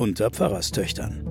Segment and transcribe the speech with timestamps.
[0.00, 1.26] unter Pfarrerstöchtern.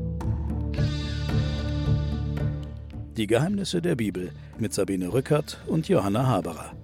[3.17, 6.77] Die Geheimnisse der Bibel mit Sabine Rückert und Johanna Haberer.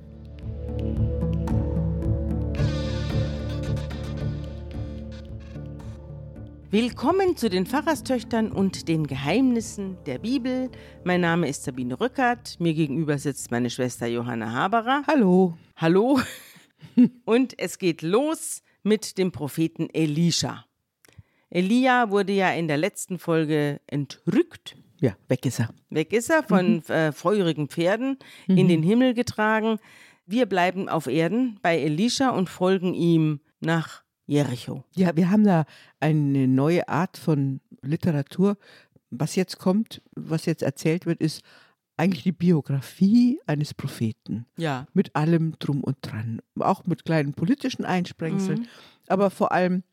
[6.72, 10.72] Willkommen zu den Pfarrerstöchtern und den Geheimnissen der Bibel.
[11.04, 12.60] Mein Name ist Sabine Rückert.
[12.60, 15.04] Mir gegenüber sitzt meine Schwester Johanna Haberer.
[15.06, 15.56] Hallo.
[15.76, 16.20] Hallo.
[17.26, 20.66] Und es geht los mit dem Propheten Elisha.
[21.56, 24.76] Elia wurde ja in der letzten Folge entrückt.
[25.00, 25.70] Ja, weg ist er.
[25.90, 26.94] Weg ist er von mhm.
[26.94, 28.58] äh, feurigen Pferden mhm.
[28.58, 29.80] in den Himmel getragen.
[30.26, 34.84] Wir bleiben auf Erden bei Elisha und folgen ihm nach Jericho.
[34.96, 35.66] Ja, wir haben da
[36.02, 38.58] eine neue Art von Literatur.
[39.10, 41.42] Was jetzt kommt, was jetzt erzählt wird, ist
[41.96, 44.46] eigentlich die Biografie eines Propheten.
[44.58, 44.88] Ja.
[44.94, 46.42] Mit allem drum und dran.
[46.60, 48.62] Auch mit kleinen politischen Einsprengseln.
[48.62, 48.68] Mhm.
[49.08, 49.84] Aber vor allem,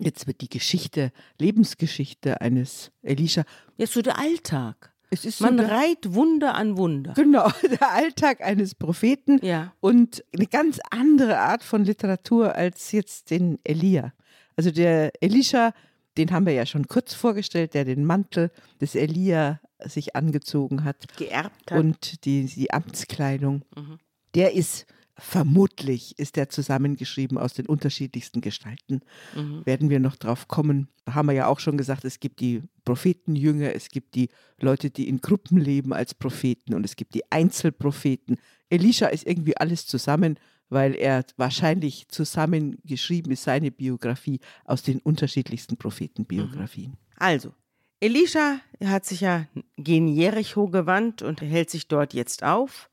[0.00, 3.44] jetzt wird die Geschichte, Lebensgeschichte eines Elisha.
[3.76, 4.92] Jetzt so der Alltag.
[5.40, 7.12] Man so reiht Wunder an Wunder.
[7.12, 9.74] Genau, der Alltag eines Propheten ja.
[9.80, 14.14] und eine ganz andere Art von Literatur als jetzt den Elia.
[14.56, 15.74] Also der Elisha,
[16.16, 21.16] den haben wir ja schon kurz vorgestellt, der den Mantel des Elia sich angezogen hat.
[21.16, 21.78] Geerbt hat.
[21.78, 23.64] Und die, die Amtskleidung.
[23.76, 23.98] Mhm.
[24.34, 24.86] Der ist
[25.18, 29.00] Vermutlich ist er zusammengeschrieben aus den unterschiedlichsten Gestalten.
[29.36, 29.66] Mhm.
[29.66, 30.88] Werden wir noch drauf kommen.
[31.04, 34.90] Da haben wir ja auch schon gesagt, es gibt die Prophetenjünger, es gibt die Leute,
[34.90, 38.38] die in Gruppen leben als Propheten und es gibt die Einzelpropheten.
[38.70, 40.38] Elisha ist irgendwie alles zusammen,
[40.70, 46.96] weil er wahrscheinlich zusammengeschrieben ist, seine Biografie aus den unterschiedlichsten Prophetenbiografien.
[47.18, 47.52] Also,
[48.00, 49.46] Elisha hat sich ja
[49.76, 52.88] gen Jericho gewandt und hält sich dort jetzt auf.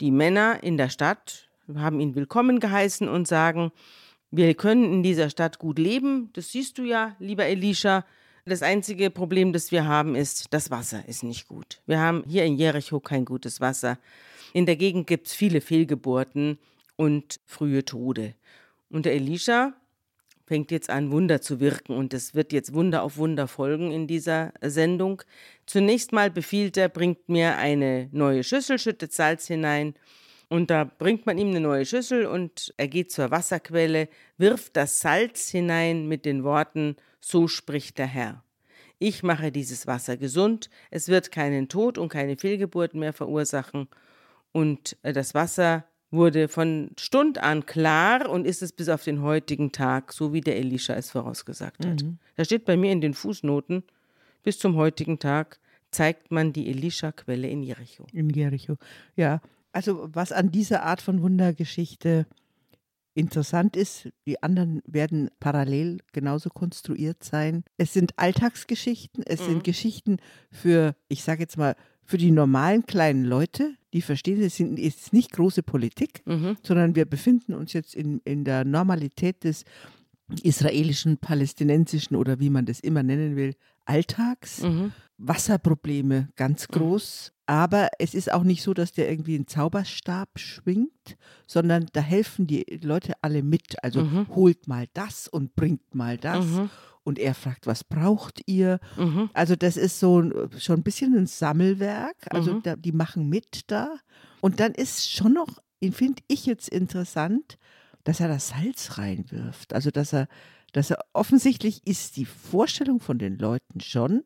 [0.00, 3.72] Die Männer in der Stadt haben ihn willkommen geheißen und sagen,
[4.30, 6.30] wir können in dieser Stadt gut leben.
[6.34, 8.04] Das siehst du ja, lieber Elisha.
[8.44, 11.80] Das einzige Problem, das wir haben, ist, das Wasser ist nicht gut.
[11.86, 13.98] Wir haben hier in Jericho kein gutes Wasser.
[14.54, 16.58] In der Gegend gibt es viele Fehlgeburten
[16.96, 18.34] und frühe Tode.
[18.90, 19.74] Und der Elisha
[20.46, 24.06] fängt jetzt an, Wunder zu wirken und es wird jetzt Wunder auf Wunder folgen in
[24.06, 25.22] dieser Sendung.
[25.66, 29.94] Zunächst mal befiehlt er, bringt mir eine neue Schüssel, schüttet Salz hinein
[30.48, 35.00] und da bringt man ihm eine neue Schüssel und er geht zur Wasserquelle, wirft das
[35.00, 38.42] Salz hinein mit den Worten, so spricht der Herr.
[38.98, 43.88] Ich mache dieses Wasser gesund, es wird keinen Tod und keine Fehlgeburten mehr verursachen.
[44.52, 49.22] Und äh, das Wasser wurde von Stund an klar und ist es bis auf den
[49.22, 52.02] heutigen Tag, so wie der Elisha es vorausgesagt hat.
[52.02, 52.18] Mhm.
[52.36, 53.84] Da steht bei mir in den Fußnoten,
[54.42, 55.60] bis zum heutigen Tag
[55.90, 58.06] zeigt man die Elisha-Quelle in Jericho.
[58.12, 58.76] In Jericho,
[59.16, 59.40] ja.
[59.72, 62.26] Also was an dieser Art von Wundergeschichte
[63.14, 67.64] interessant ist, die anderen werden parallel genauso konstruiert sein.
[67.76, 69.46] Es sind Alltagsgeschichten, es mhm.
[69.46, 70.16] sind Geschichten
[70.52, 71.74] für, ich sage jetzt mal,
[72.04, 76.56] für die normalen kleinen Leute, die verstehen, es ist nicht große Politik, mhm.
[76.62, 79.64] sondern wir befinden uns jetzt in, in der Normalität des
[80.42, 83.54] israelischen, palästinensischen oder wie man das immer nennen will,
[83.88, 84.62] Alltags.
[84.62, 84.92] Mhm.
[85.18, 86.72] Wasserprobleme ganz mhm.
[86.78, 87.32] groß.
[87.46, 91.16] Aber es ist auch nicht so, dass der irgendwie einen Zauberstab schwingt,
[91.46, 93.82] sondern da helfen die Leute alle mit.
[93.82, 94.28] Also mhm.
[94.34, 96.44] holt mal das und bringt mal das.
[96.44, 96.70] Mhm.
[97.04, 98.80] Und er fragt, was braucht ihr?
[98.98, 99.30] Mhm.
[99.32, 100.22] Also das ist so
[100.58, 102.16] schon ein bisschen ein Sammelwerk.
[102.30, 102.62] Also mhm.
[102.62, 103.96] da, die machen mit da.
[104.40, 105.48] Und dann ist schon noch,
[105.90, 107.58] finde ich jetzt interessant,
[108.04, 109.72] dass er das Salz reinwirft.
[109.72, 110.28] Also dass er,
[110.72, 114.24] dass er offensichtlich ist die Vorstellung von den Leuten schon,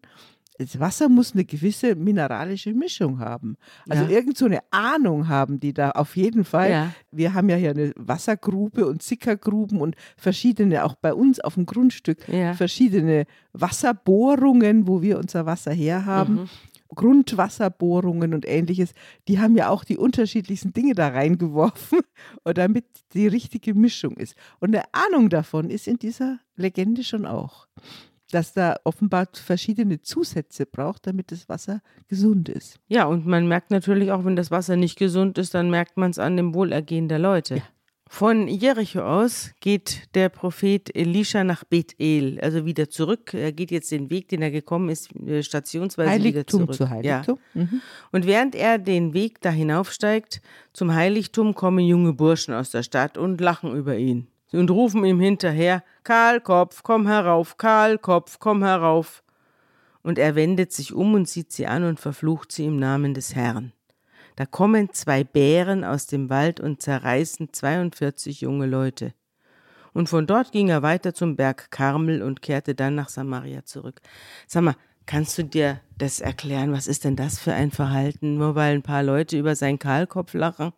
[0.58, 3.56] das Wasser muss eine gewisse mineralische Mischung haben.
[3.88, 4.10] Also ja.
[4.10, 6.70] irgend so eine Ahnung haben die da auf jeden Fall.
[6.70, 6.92] Ja.
[7.10, 11.66] Wir haben ja hier eine Wassergrube und Sickergruben und verschiedene, auch bei uns auf dem
[11.66, 12.54] Grundstück, ja.
[12.54, 16.34] verschiedene Wasserbohrungen, wo wir unser Wasser herhaben.
[16.34, 16.48] Mhm.
[16.94, 18.92] Grundwasserbohrungen und ähnliches,
[19.28, 22.00] die haben ja auch die unterschiedlichsten Dinge da reingeworfen,
[22.44, 22.84] damit
[23.14, 24.36] die richtige Mischung ist.
[24.60, 27.66] Und eine Ahnung davon ist in dieser Legende schon auch
[28.32, 32.80] dass da offenbar verschiedene Zusätze braucht, damit das Wasser gesund ist.
[32.88, 36.10] Ja, und man merkt natürlich auch, wenn das Wasser nicht gesund ist, dann merkt man
[36.10, 37.56] es an dem Wohlergehen der Leute.
[37.56, 37.62] Ja.
[38.14, 43.32] Von Jericho aus geht der Prophet Elisha nach Bethel, also wieder zurück.
[43.32, 46.74] Er geht jetzt den Weg, den er gekommen ist, äh, stationsweise Heiligtum wieder zurück.
[46.74, 47.38] Zu Heiligtum.
[47.54, 47.62] Ja.
[47.62, 47.80] Mhm.
[48.12, 50.42] Und während er den Weg da hinaufsteigt
[50.74, 55.18] zum Heiligtum, kommen junge Burschen aus der Stadt und lachen über ihn und rufen ihm
[55.18, 59.22] hinterher, Kahlkopf, komm herauf, Kahlkopf, komm herauf.
[60.02, 63.34] Und er wendet sich um und sieht sie an und verflucht sie im Namen des
[63.34, 63.72] Herrn.
[64.36, 69.12] Da kommen zwei Bären aus dem Wald und zerreißen 42 junge Leute.
[69.92, 74.00] Und von dort ging er weiter zum Berg Karmel und kehrte dann nach Samaria zurück.
[74.46, 76.72] Sag mal, kannst du dir das erklären?
[76.72, 78.36] Was ist denn das für ein Verhalten?
[78.38, 80.72] Nur weil ein paar Leute über seinen Kahlkopf lachen?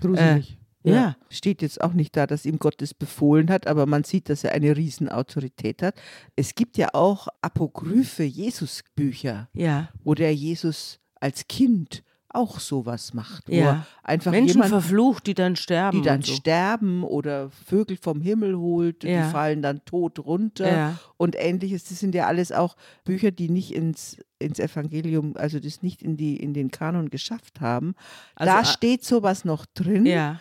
[0.00, 0.58] Gruselig.
[0.84, 1.16] Äh, ja.
[1.30, 4.44] Steht jetzt auch nicht da, dass ihm Gott das befohlen hat, aber man sieht, dass
[4.44, 5.94] er eine Riesenautorität hat.
[6.36, 9.88] Es gibt ja auch apokryphe Jesus-Bücher, Ja.
[10.04, 13.48] wo der Jesus als Kind auch sowas macht.
[13.48, 13.86] Ja.
[14.02, 15.98] einfach Menschen jemanden, verflucht, die dann sterben.
[15.98, 16.34] die dann so.
[16.34, 19.24] sterben oder Vögel vom Himmel holt, Ja.
[19.26, 20.98] die fallen dann tot runter Ja.
[21.16, 21.84] und ähnliches.
[21.84, 26.16] Das sind ja alles auch Bücher, die nicht ins, ins Evangelium, also das nicht in,
[26.16, 27.94] die, in den Kanon geschafft haben.
[28.34, 30.04] Also, da äh, steht sowas noch drin.
[30.04, 30.38] Ja.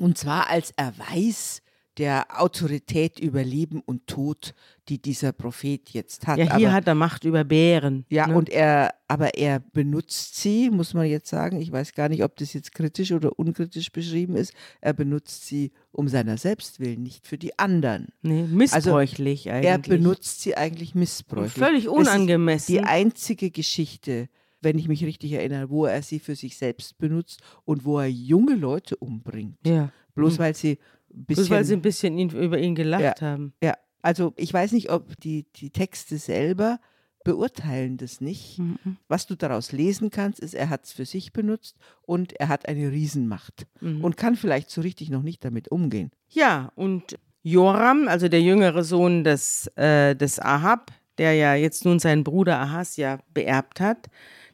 [0.00, 1.62] Und zwar als Erweis
[1.98, 4.54] der Autorität über Leben und Tod,
[4.88, 6.38] die dieser Prophet jetzt hat.
[6.38, 8.06] ja, hier aber, hat er Macht über Bären.
[8.08, 8.36] ja, ne?
[8.36, 11.60] und er, aber er benutzt sie, muss man jetzt sagen.
[11.60, 14.52] Ich weiß gar nicht, ob das jetzt kritisch oder unkritisch beschrieben ist.
[14.80, 18.08] Er benutzt sie um seiner selbst willen, nicht für die anderen.
[18.22, 19.68] nee, missbräuchlich eigentlich.
[19.70, 21.52] Er benutzt sie eigentlich missbräuchlich.
[21.52, 22.72] Völlig unangemessen.
[22.72, 24.28] Die einzige Geschichte,
[24.60, 28.06] wenn ich mich richtig erinnere, wo er sie für sich selbst benutzt und wo er
[28.08, 29.58] junge Leute umbringt.
[29.66, 29.90] ja.
[30.14, 30.38] Bloß Mhm.
[30.42, 30.78] weil sie
[31.10, 31.44] bisschen.
[31.44, 33.52] Bloß weil sie ein bisschen ihn, über ihn gelacht haben.
[33.62, 36.78] ja, also ich weiß nicht, ob die, die Texte selber
[37.24, 38.58] beurteilen das nicht.
[38.58, 38.96] Mhm.
[39.08, 42.68] Was du daraus lesen kannst, ist, er hat es für sich benutzt und er hat
[42.68, 44.02] eine Riesenmacht Mhm.
[44.04, 46.10] und kann vielleicht so richtig noch nicht damit umgehen.
[46.30, 51.98] Ja, und Joram, also der jüngere Sohn des, äh, des Ahab, der ja jetzt nun
[51.98, 54.06] seinen Bruder Ahasja beerbt hat,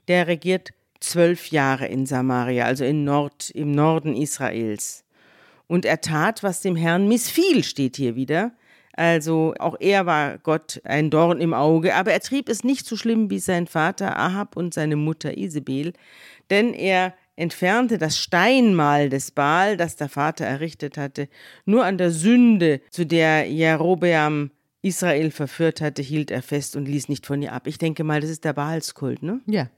[0.09, 0.71] der regiert
[1.01, 5.04] zwölf Jahre in Samaria, also in Nord, im Norden Israels.
[5.67, 8.53] Und er tat, was dem Herrn missfiel, steht hier wieder.
[8.97, 12.97] Also auch er war Gott ein Dorn im Auge, aber er trieb es nicht so
[12.97, 15.95] schlimm wie sein Vater Ahab und seine Mutter Isabel,
[16.51, 21.29] denn er entfernte das Steinmal des Baal, das der Vater errichtet hatte.
[21.65, 24.53] Nur an der Sünde, zu der Jerobeam
[24.83, 27.67] Israel verführt hatte, hielt er fest und ließ nicht von ihr ab.
[27.67, 29.41] Ich denke mal, das ist der Baalskult, ne?
[29.47, 29.69] Ja.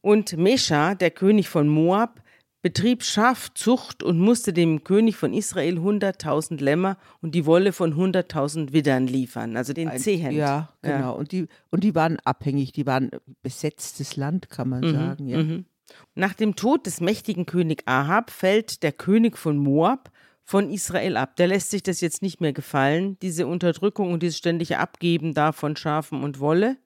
[0.00, 2.22] Und Mesha, der König von Moab,
[2.60, 8.72] betrieb Schafzucht und musste dem König von Israel 100.000 Lämmer und die Wolle von 100.000
[8.72, 10.36] Widdern liefern, also den Zehent.
[10.36, 11.16] Ja, genau.
[11.16, 13.10] Und, die, und die waren abhängig, die waren
[13.42, 15.28] besetztes Land, kann man sagen.
[15.28, 15.42] Ja.
[15.42, 15.66] Mhm.
[16.14, 20.10] Nach dem Tod des mächtigen König Ahab fällt der König von Moab
[20.44, 21.36] von Israel ab.
[21.36, 25.52] Der lässt sich das jetzt nicht mehr gefallen, diese Unterdrückung und dieses ständige Abgeben da
[25.52, 26.76] von Schafen und Wolle.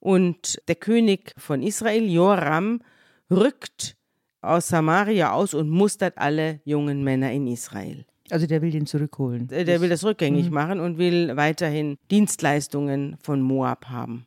[0.00, 2.80] Und der König von Israel, Joram,
[3.30, 3.96] rückt
[4.46, 8.04] aus Samaria aus und mustert alle jungen Männer in Israel.
[8.30, 9.50] Also der will den zurückholen.
[9.50, 14.26] Äh, Der will das rückgängig machen und will weiterhin Dienstleistungen von Moab haben.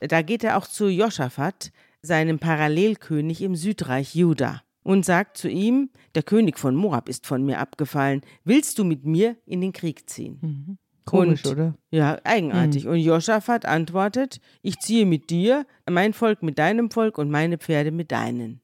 [0.00, 1.70] Da geht er auch zu Joschafat,
[2.02, 7.44] seinem Parallelkönig im Südreich Juda, und sagt zu ihm: Der König von Moab ist von
[7.44, 8.20] mir abgefallen.
[8.44, 10.78] Willst du mit mir in den Krieg ziehen?
[11.04, 11.74] Komisch, und- oder?
[11.90, 12.86] Ja, eigenartig.
[12.88, 17.90] Und Joschafat antwortet: Ich ziehe mit dir, mein Volk mit deinem Volk und meine Pferde
[17.90, 18.60] mit deinen.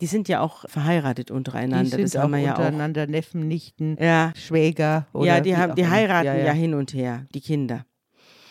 [0.00, 1.90] Die sind ja auch verheiratet Die untereinander.
[1.90, 2.58] sind das auch haben wir ja auch.
[2.58, 5.06] untereinander Neffen, Nichten, Ja, Schwäger.
[5.12, 6.52] Oder ja, die, haben, auch die heiraten ja, ja, ja.
[6.52, 7.86] hin und her, die Kinder.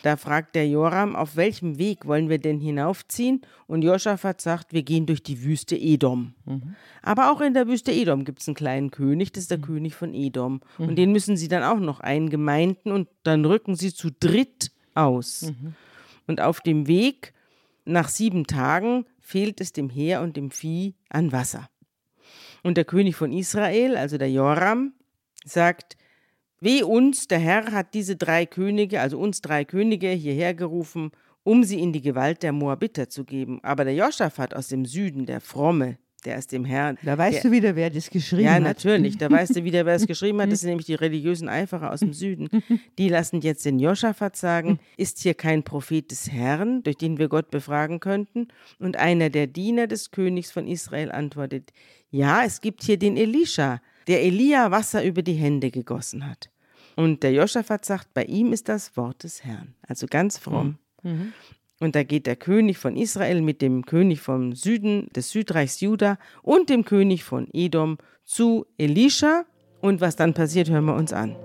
[0.02, 3.40] Da fragt der Joram, auf welchem Weg wollen wir denn hinaufziehen?
[3.66, 6.34] Und Joschafat sagt, wir gehen durch die Wüste Edom.
[6.44, 6.74] Mhm.
[7.00, 9.94] Aber auch in der Wüste Edom gibt es einen kleinen König, das ist der König
[9.94, 10.60] von Edom.
[10.76, 10.88] Mhm.
[10.88, 15.42] Und den müssen sie dann auch noch eingemeinden und dann rücken sie zu dritt aus.
[15.42, 15.74] Mhm.
[16.26, 17.32] Und auf dem Weg,
[17.86, 21.68] nach sieben Tagen, fehlt es dem Heer und dem Vieh an Wasser.
[22.62, 24.92] Und der König von Israel, also der Joram,
[25.44, 25.96] sagt,
[26.60, 31.10] Weh uns, der Herr hat diese drei Könige, also uns drei Könige, hierher gerufen,
[31.42, 33.60] um sie in die Gewalt der Moabiter zu geben.
[33.62, 36.98] Aber der Joschafat aus dem Süden, der Fromme, der ist dem Herrn.
[37.02, 38.62] Da weißt der, du wieder, wer das geschrieben Ja, hat.
[38.62, 39.18] natürlich.
[39.18, 40.50] Da weißt du wieder, wer es geschrieben hat.
[40.50, 42.48] Das sind nämlich die religiösen Eiferer aus dem Süden.
[42.98, 47.28] Die lassen jetzt den Joschafat sagen, ist hier kein Prophet des Herrn, durch den wir
[47.28, 48.48] Gott befragen könnten?
[48.78, 51.72] Und einer der Diener des Königs von Israel antwortet,
[52.10, 56.50] ja, es gibt hier den Elisha, der Elia Wasser über die Hände gegossen hat.
[56.96, 59.74] Und der Joschafat sagt, bei ihm ist das Wort des Herrn.
[59.88, 60.78] Also ganz fromm.
[61.80, 66.18] Und da geht der König von Israel mit dem König vom Süden des Südreichs Juda
[66.42, 69.44] und dem König von Edom zu Elisha.
[69.80, 71.36] Und was dann passiert, hören wir uns an.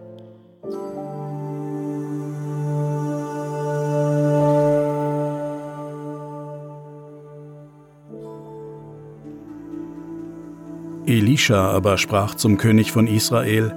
[11.06, 13.74] Elisha aber sprach zum König von Israel,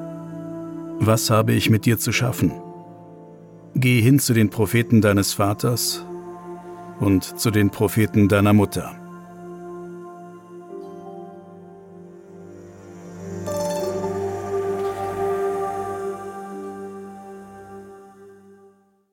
[1.01, 2.53] Was habe ich mit dir zu schaffen?
[3.75, 6.05] Geh hin zu den Propheten deines Vaters
[7.03, 8.97] und zu den Propheten deiner Mutter.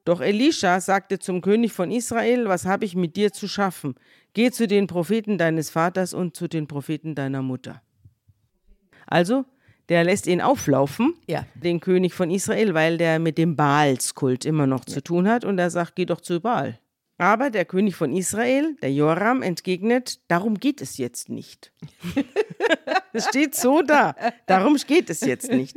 [0.05, 3.95] Doch Elisha sagte zum König von Israel, was habe ich mit dir zu schaffen?
[4.33, 7.81] Geh zu den Propheten deines Vaters und zu den Propheten deiner Mutter.
[9.05, 9.45] Also,
[9.87, 11.45] der lässt ihn auflaufen, ja.
[11.55, 14.93] den König von Israel, weil der mit dem Baalskult immer noch ja.
[14.93, 15.45] zu tun hat.
[15.45, 16.79] Und er sagt, geh doch zu Baal.
[17.19, 21.71] Aber der König von Israel, der Joram, entgegnet, darum geht es jetzt nicht.
[23.11, 25.75] Es steht so da, darum geht es jetzt nicht.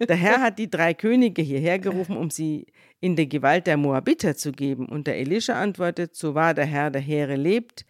[0.00, 2.66] Der Herr hat die drei Könige hierher gerufen, um sie
[3.00, 4.86] in die Gewalt der Moabiter zu geben.
[4.86, 7.86] Und der Elisha antwortet, so wahr der Herr der Heere lebt,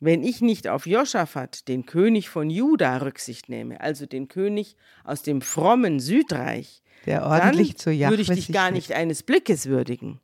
[0.00, 4.74] wenn ich nicht auf Joschafat, den König von Juda, Rücksicht nehme, also den König
[5.04, 9.22] aus dem frommen Südreich, Der ordentlich dann zu Jahwe würde ich dich gar nicht eines
[9.22, 10.20] Blickes würdigen.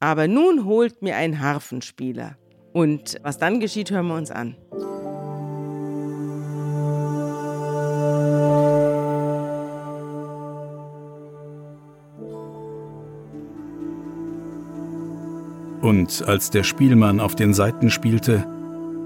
[0.00, 2.36] Aber nun holt mir ein Harfenspieler.
[2.72, 4.56] Und was dann geschieht, hören wir uns an.
[15.80, 18.44] Und als der Spielmann auf den Saiten spielte,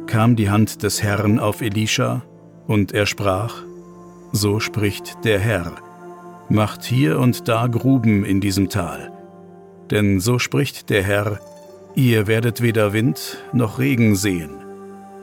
[0.07, 2.23] kam die Hand des Herrn auf Elisha,
[2.67, 3.63] und er sprach,
[4.33, 5.75] So spricht der Herr,
[6.49, 9.20] macht hier und da Gruben in diesem Tal.
[9.91, 11.41] Denn so spricht der Herr,
[11.95, 14.51] ihr werdet weder Wind noch Regen sehen.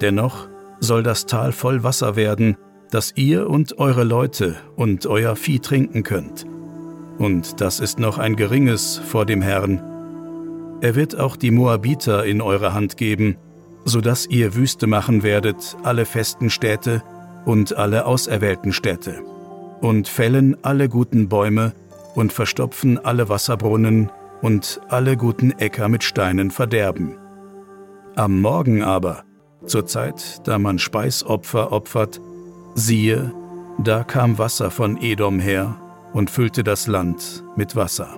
[0.01, 0.47] Dennoch
[0.79, 2.57] soll das Tal voll Wasser werden,
[2.91, 6.45] dass ihr und eure Leute und euer Vieh trinken könnt.
[7.17, 9.81] Und das ist noch ein geringes vor dem Herrn,
[10.79, 13.37] er wird auch die Moabiter in eure Hand geben,
[13.85, 17.01] so dass ihr Wüste machen werdet alle festen Städte
[17.45, 19.23] und alle auserwählten Städte,
[19.81, 21.73] und fällen alle guten Bäume
[22.13, 27.17] und verstopfen alle Wasserbrunnen und alle guten Äcker mit Steinen verderben.
[28.15, 29.23] Am Morgen aber,
[29.65, 32.21] zur Zeit, da man Speisopfer opfert,
[32.75, 33.33] siehe,
[33.79, 35.79] da kam Wasser von Edom her
[36.13, 38.17] und füllte das Land mit Wasser.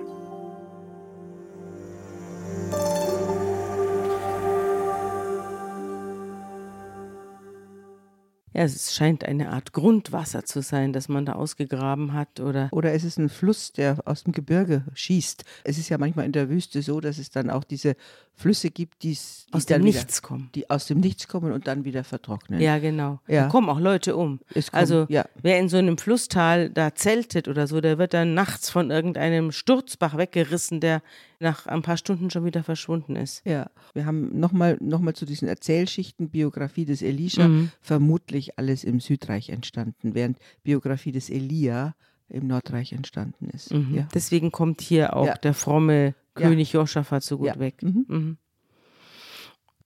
[8.52, 12.68] Ja, es scheint eine Art Grundwasser zu sein, das man da ausgegraben hat, oder?
[12.72, 15.44] Oder es ist ein Fluss, der aus dem Gebirge schießt.
[15.62, 17.94] Es ist ja manchmal in der Wüste so, dass es dann auch diese
[18.34, 19.16] Flüsse gibt, die
[19.52, 20.50] Aus dem wieder, Nichts kommen.
[20.54, 22.60] die aus dem Nichts kommen und dann wieder vertrocknen.
[22.60, 23.20] Ja, genau.
[23.28, 23.42] Ja.
[23.44, 24.40] Da kommen auch Leute um.
[24.54, 25.26] Es kommen- also ja.
[25.40, 29.52] wer in so einem Flusstal da zeltet oder so, der wird dann nachts von irgendeinem
[29.52, 31.02] Sturzbach weggerissen, der
[31.40, 33.42] nach ein paar Stunden schon wieder verschwunden ist.
[33.46, 37.70] Ja, wir haben nochmal noch mal zu diesen Erzählschichten, Biografie des Elisha, Mhm.
[37.80, 41.94] vermutlich alles im Südreich entstanden, während Biografie des Elia
[42.28, 43.72] im Nordreich entstanden ist.
[43.72, 43.94] Mhm.
[43.94, 44.08] Ja.
[44.14, 45.34] Deswegen kommt hier auch Ja.
[45.34, 46.48] der fromme Ja.
[46.48, 47.58] König Josaphat so gut Ja.
[47.58, 47.82] weg.
[47.82, 48.36] Mhm.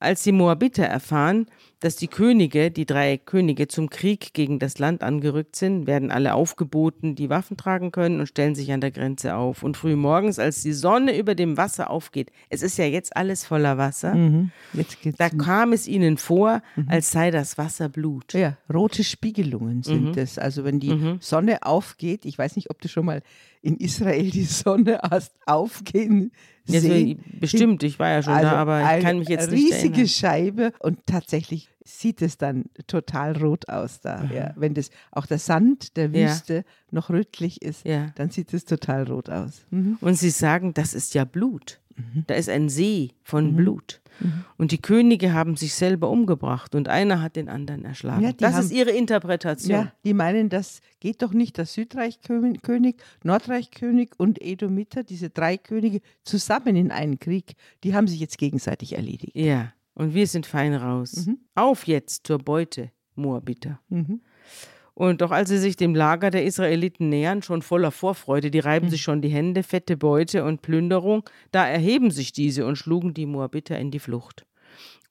[0.05, 0.09] Mhm.
[0.09, 1.47] Als die Moabiter erfahren,
[1.81, 6.33] dass die Könige, die drei Könige zum Krieg gegen das Land angerückt sind, werden alle
[6.33, 9.61] aufgeboten, die Waffen tragen können und stellen sich an der Grenze auf.
[9.61, 13.45] Und früh morgens, als die Sonne über dem Wasser aufgeht, es ist ja jetzt alles
[13.45, 14.51] voller Wasser, Mhm.
[15.17, 18.33] Da um- kam es ihnen vor, als sei das Wasser Blut.
[18.33, 20.17] Ja, rote Spiegelungen sind Mhm.
[20.17, 20.37] es.
[20.39, 23.21] Also wenn die Sonne aufgeht, ich weiß nicht, ob du schon mal
[23.65, 26.31] in Israel die Sonne hast aufgehen
[26.67, 27.19] Ja, sehen.
[27.33, 29.93] so, bestimmt, ich war ja schon da, aber ich eine kann mich jetzt nicht riesige
[29.93, 30.07] erinnern.
[30.07, 34.23] Scheibe und tatsächlich sieht es dann total rot aus da.
[34.33, 34.53] Ja.
[34.55, 36.29] Wenn das auch der Sand der Ja.
[36.29, 38.07] Wüste noch rötlich ist, Ja.
[38.15, 39.61] dann sieht es total rot aus.
[39.71, 39.97] Mhm.
[40.01, 41.79] Und sie sagen, das ist ja Blut.
[42.27, 44.01] Da ist ein See von Blut.
[44.57, 48.23] Und die Könige haben sich selber umgebracht und einer hat den anderen erschlagen.
[48.23, 49.71] Ja, das haben- ist ihre Interpretation.
[49.71, 55.99] Ja, die meinen, das geht doch nicht, das Südreichkönig, Nordreichkönig und Edomiter, diese drei Könige
[56.23, 59.35] zusammen in einen Krieg, die haben sich jetzt gegenseitig erledigt.
[59.35, 61.27] Ja, und wir sind fein raus.
[61.53, 63.79] Auf jetzt zur Beute, Moabiter.
[64.95, 68.89] Und doch als sie sich dem Lager der Israeliten nähern, schon voller Vorfreude, die reiben
[68.89, 73.25] sich schon die Hände, fette Beute und Plünderung, da erheben sich diese und schlugen die
[73.25, 74.45] Moabiter in die Flucht.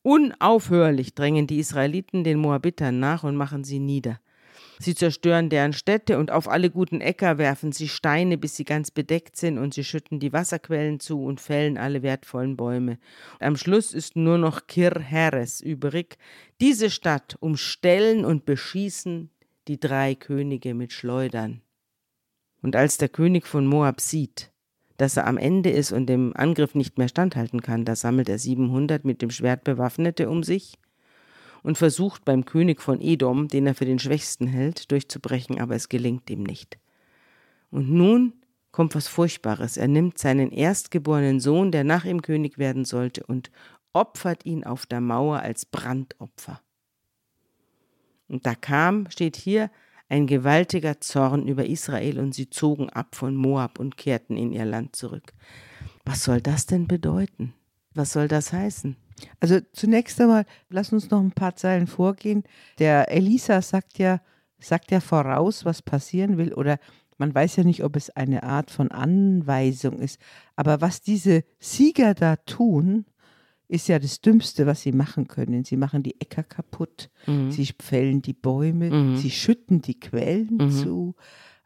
[0.02, 4.20] Unaufhörlich drängen die Israeliten den Moabitern nach und machen sie nieder.
[4.78, 8.90] Sie zerstören deren Städte und auf alle guten Äcker werfen sie Steine, bis sie ganz
[8.90, 12.98] bedeckt sind, und sie schütten die Wasserquellen zu und fällen alle wertvollen Bäume.
[13.38, 16.16] Am Schluss ist nur noch Kir Heres übrig.
[16.60, 19.30] Diese Stadt umstellen und beschießen
[19.68, 21.62] die drei Könige mit Schleudern.
[22.62, 24.50] Und als der König von Moab sieht,
[24.96, 28.38] dass er am Ende ist und dem Angriff nicht mehr standhalten kann, da sammelt er
[28.38, 30.78] 700 mit dem Schwert Bewaffnete um sich
[31.62, 35.88] und versucht beim König von Edom, den er für den Schwächsten hält, durchzubrechen, aber es
[35.88, 36.78] gelingt ihm nicht.
[37.70, 38.34] Und nun
[38.70, 39.76] kommt was Furchtbares.
[39.76, 43.50] Er nimmt seinen erstgeborenen Sohn, der nach ihm König werden sollte, und
[43.92, 46.60] opfert ihn auf der Mauer als Brandopfer.
[48.28, 49.70] Und da kam, steht hier,
[50.08, 54.64] ein gewaltiger Zorn über Israel und sie zogen ab von Moab und kehrten in ihr
[54.64, 55.32] Land zurück.
[56.04, 57.54] Was soll das denn bedeuten?
[57.94, 58.96] Was soll das heißen?
[59.40, 62.44] Also zunächst einmal, lass uns noch ein paar Zeilen vorgehen.
[62.78, 64.20] Der Elisa sagt ja,
[64.58, 66.78] sagt ja voraus, was passieren will, oder
[67.16, 70.20] man weiß ja nicht, ob es eine Art von Anweisung ist.
[70.56, 73.06] Aber was diese Sieger da tun,
[73.74, 75.64] ist ja das Dümmste, was sie machen können.
[75.64, 77.50] Sie machen die Äcker kaputt, mhm.
[77.50, 79.16] sie fällen die Bäume, mhm.
[79.16, 80.70] sie schütten die Quellen mhm.
[80.70, 81.14] zu.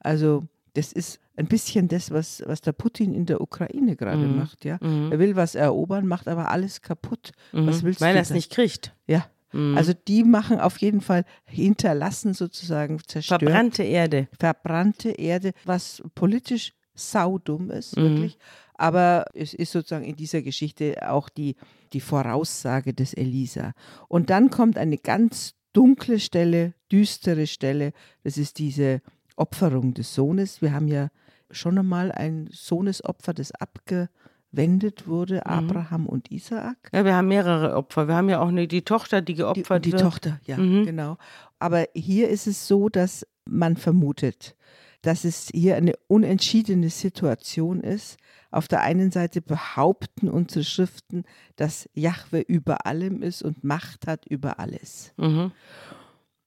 [0.00, 4.37] Also das ist ein bisschen das, was, was der Putin in der Ukraine gerade mhm.
[4.37, 4.65] macht.
[4.65, 4.79] Ja?
[4.81, 5.12] Mhm.
[5.12, 7.33] Er will was erobern, macht aber alles kaputt.
[7.53, 8.95] Was willst Weil er es nicht kriegt.
[9.07, 9.27] Ja.
[9.50, 13.41] Also die machen auf jeden Fall, hinterlassen sozusagen, zerstören.
[13.41, 14.29] Verbrannte Erde.
[14.38, 18.38] Verbrannte Erde, was politisch saudumm ist, wirklich.
[18.75, 21.57] Aber es ist sozusagen in dieser Geschichte auch die,
[21.93, 23.73] die Voraussage des Elisa.
[24.07, 27.93] Und dann kommt eine ganz dunkle Stelle, düstere Stelle.
[28.23, 29.00] Das ist diese
[29.37, 30.62] Opferung des Sohnes.
[30.62, 31.09] Wir haben ja
[31.50, 35.40] schon einmal ein Sohnesopfer, das abgewendet wurde, mhm.
[35.52, 36.90] Abraham und Isaak.
[36.93, 38.09] Ja, wir haben mehrere Opfer.
[38.09, 40.02] Wir haben ja auch eine, die Tochter, die geopfert die, die wird.
[40.02, 40.85] Die Tochter, ja, mhm.
[40.85, 41.17] genau.
[41.59, 44.57] Aber hier ist es so, dass man vermutet,
[45.02, 48.19] dass es hier eine unentschiedene Situation ist.
[48.50, 51.25] Auf der einen Seite behaupten unsere Schriften,
[51.57, 55.12] dass Jahwe über allem ist und Macht hat über alles.
[55.17, 55.52] Mhm.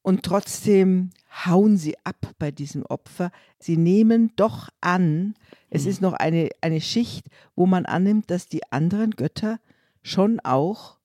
[0.04, 1.12] Und trotzdem
[1.46, 3.32] hauen sie ab bei diesem Opfer.
[3.60, 5.36] Sie nehmen doch an,
[5.70, 9.60] es ist noch eine, eine Schicht, wo man annimmt, dass die anderen Götter
[10.02, 10.98] schon auch,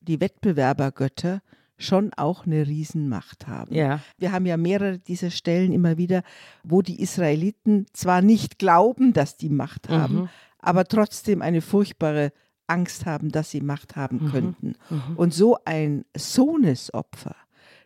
[0.00, 1.42] die Wettbewerbergötter,
[1.80, 3.74] schon auch eine Riesenmacht haben.
[3.74, 4.00] Ja.
[4.18, 6.22] Wir haben ja mehrere dieser Stellen immer wieder,
[6.62, 10.28] wo die Israeliten zwar nicht glauben, dass die Macht haben, mhm.
[10.58, 12.32] aber trotzdem eine furchtbare
[12.66, 14.30] Angst haben, dass sie Macht haben mhm.
[14.30, 14.74] könnten.
[14.90, 15.16] Mhm.
[15.16, 17.36] Und so ein Sohnesopfer,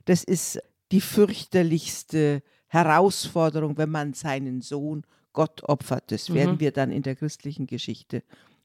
[0.04, 0.60] das ist
[0.92, 6.10] die fürchterlichste Herausforderung, wenn man seinen Sohn Gott opfert.
[6.10, 6.34] Das mhm.
[6.34, 8.22] werden wir dann in der christlichen Geschichte,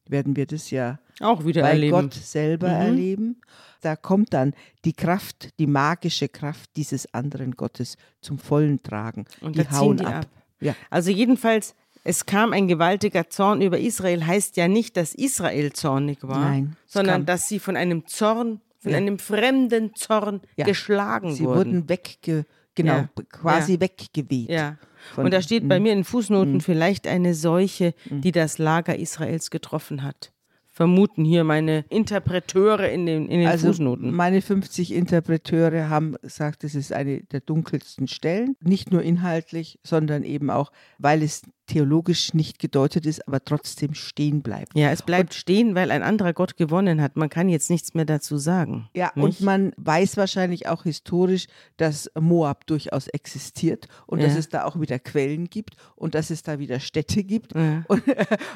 [0.09, 1.91] werden wir das ja auch wieder bei erleben.
[1.91, 2.81] Gott selber mhm.
[2.81, 3.41] erleben.
[3.81, 9.25] Da kommt dann die Kraft, die magische Kraft dieses anderen Gottes zum vollen Tragen.
[9.41, 10.13] Und die hauen die ab.
[10.15, 10.27] ab.
[10.59, 10.75] Ja.
[10.89, 16.19] Also jedenfalls es kam ein gewaltiger Zorn über Israel, heißt ja nicht, dass Israel zornig
[16.21, 18.97] war, Nein, sondern dass sie von einem Zorn von ja.
[18.97, 20.65] einem fremden Zorn ja.
[20.65, 21.59] geschlagen Sie wurden.
[21.59, 22.45] Sie wurden wegge,
[22.83, 23.09] genau, ja.
[23.29, 24.49] quasi weggeweht.
[24.49, 24.77] Ja.
[25.15, 26.61] Und da steht bei mir in Fußnoten mhm.
[26.61, 28.21] vielleicht eine Seuche, mhm.
[28.21, 30.31] die das Lager Israels getroffen hat
[30.79, 34.15] vermuten hier meine Interpreteure in den, in den also Fußnoten.
[34.15, 40.23] Meine 50 Interpreteure haben gesagt, es ist eine der dunkelsten Stellen, nicht nur inhaltlich, sondern
[40.23, 44.75] eben auch, weil es theologisch nicht gedeutet ist, aber trotzdem stehen bleibt.
[44.75, 47.15] Ja, es bleibt und, stehen, weil ein anderer Gott gewonnen hat.
[47.15, 48.89] Man kann jetzt nichts mehr dazu sagen.
[48.93, 49.23] Ja, nicht?
[49.23, 54.27] und man weiß wahrscheinlich auch historisch, dass Moab durchaus existiert und ja.
[54.27, 57.53] dass es da auch wieder Quellen gibt und dass es da wieder Städte gibt.
[57.55, 57.84] Ja.
[57.88, 58.03] Und,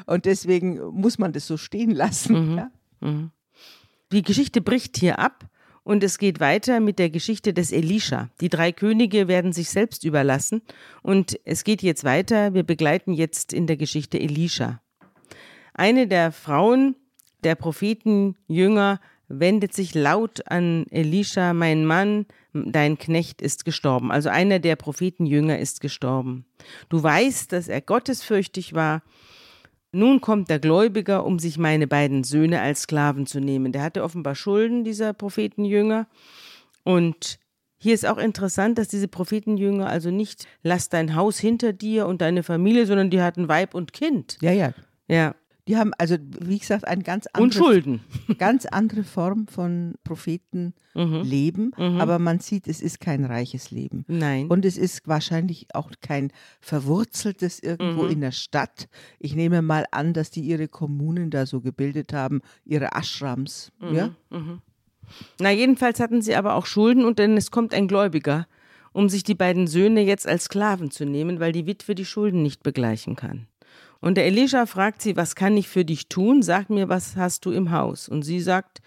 [0.06, 2.52] und, deswegen muss man das so stehen lassen.
[2.52, 2.58] Mhm.
[2.58, 2.70] Ja?
[3.00, 3.30] Mhm.
[4.12, 5.48] Die Geschichte bricht hier ab
[5.84, 8.30] und es geht weiter mit der Geschichte des Elisha.
[8.40, 10.62] Die drei Könige werden sich selbst überlassen.
[11.02, 12.54] Und es geht jetzt weiter.
[12.54, 14.80] Wir begleiten jetzt in der Geschichte Elisha.
[15.74, 16.96] Eine der Frauen
[17.44, 24.10] der Propheten Jünger wendet sich laut an Elisha, mein Mann, dein Knecht ist gestorben.
[24.10, 26.46] Also einer der Propheten Jünger ist gestorben.
[26.88, 29.02] Du weißt, dass er gottesfürchtig war
[29.94, 33.72] nun kommt der Gläubiger, um sich meine beiden Söhne als Sklaven zu nehmen.
[33.72, 36.06] Der hatte offenbar Schulden, dieser Prophetenjünger.
[36.82, 37.38] Und
[37.78, 42.20] hier ist auch interessant, dass diese Prophetenjünger also nicht lass dein Haus hinter dir und
[42.20, 44.38] deine Familie, sondern die hatten Weib und Kind.
[44.40, 44.72] Ja, ja.
[45.06, 45.34] Ja.
[45.66, 48.00] Die haben also, wie gesagt, eine ganz andere,
[48.38, 51.72] ganz andere Form von Prophetenleben.
[51.76, 51.94] Mhm.
[51.94, 52.00] Mhm.
[52.00, 54.04] Aber man sieht, es ist kein reiches Leben.
[54.06, 54.48] Nein.
[54.48, 58.10] Und es ist wahrscheinlich auch kein verwurzeltes irgendwo mhm.
[58.10, 58.88] in der Stadt.
[59.18, 63.72] Ich nehme mal an, dass die ihre Kommunen da so gebildet haben, ihre Ashrams.
[63.80, 63.94] Mhm.
[63.94, 64.10] Ja?
[64.30, 64.60] Mhm.
[65.40, 68.46] Na, jedenfalls hatten sie aber auch Schulden und dann es kommt ein Gläubiger,
[68.92, 72.42] um sich die beiden Söhne jetzt als Sklaven zu nehmen, weil die Witwe die Schulden
[72.42, 73.46] nicht begleichen kann.
[74.04, 76.42] Und der Elisha fragt sie, was kann ich für dich tun?
[76.42, 78.06] Sag mir, was hast du im Haus?
[78.06, 78.82] Und sie sagt,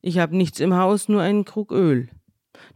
[0.00, 2.08] ich habe nichts im Haus, nur einen Krug Öl.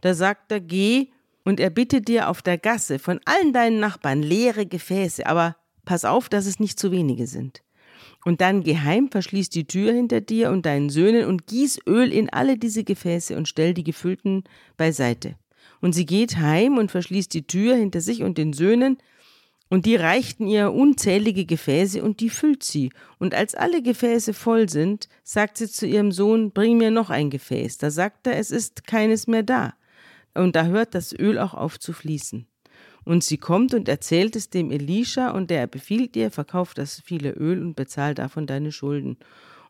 [0.01, 1.07] Da sagt er, geh
[1.45, 6.05] und er bittet dir auf der Gasse von allen deinen Nachbarn leere Gefäße, aber pass
[6.05, 7.63] auf, dass es nicht zu wenige sind.
[8.23, 12.29] Und dann geheim verschließ die Tür hinter dir und deinen Söhnen und gieß Öl in
[12.29, 14.43] alle diese Gefäße und stell die gefüllten
[14.77, 15.37] beiseite.
[15.81, 18.99] Und sie geht heim und verschließt die Tür hinter sich und den Söhnen
[19.69, 22.91] und die reichten ihr unzählige Gefäße und die füllt sie.
[23.19, 27.29] Und als alle Gefäße voll sind, sagt sie zu ihrem Sohn, bring mir noch ein
[27.29, 27.77] Gefäß.
[27.77, 29.75] Da sagt er, es ist keines mehr da.
[30.33, 32.47] Und da hört das Öl auch auf zu fließen.
[33.05, 37.31] Und sie kommt und erzählt es dem Elisha und der befiehlt ihr, verkauf das viele
[37.31, 39.17] Öl und bezahl davon deine Schulden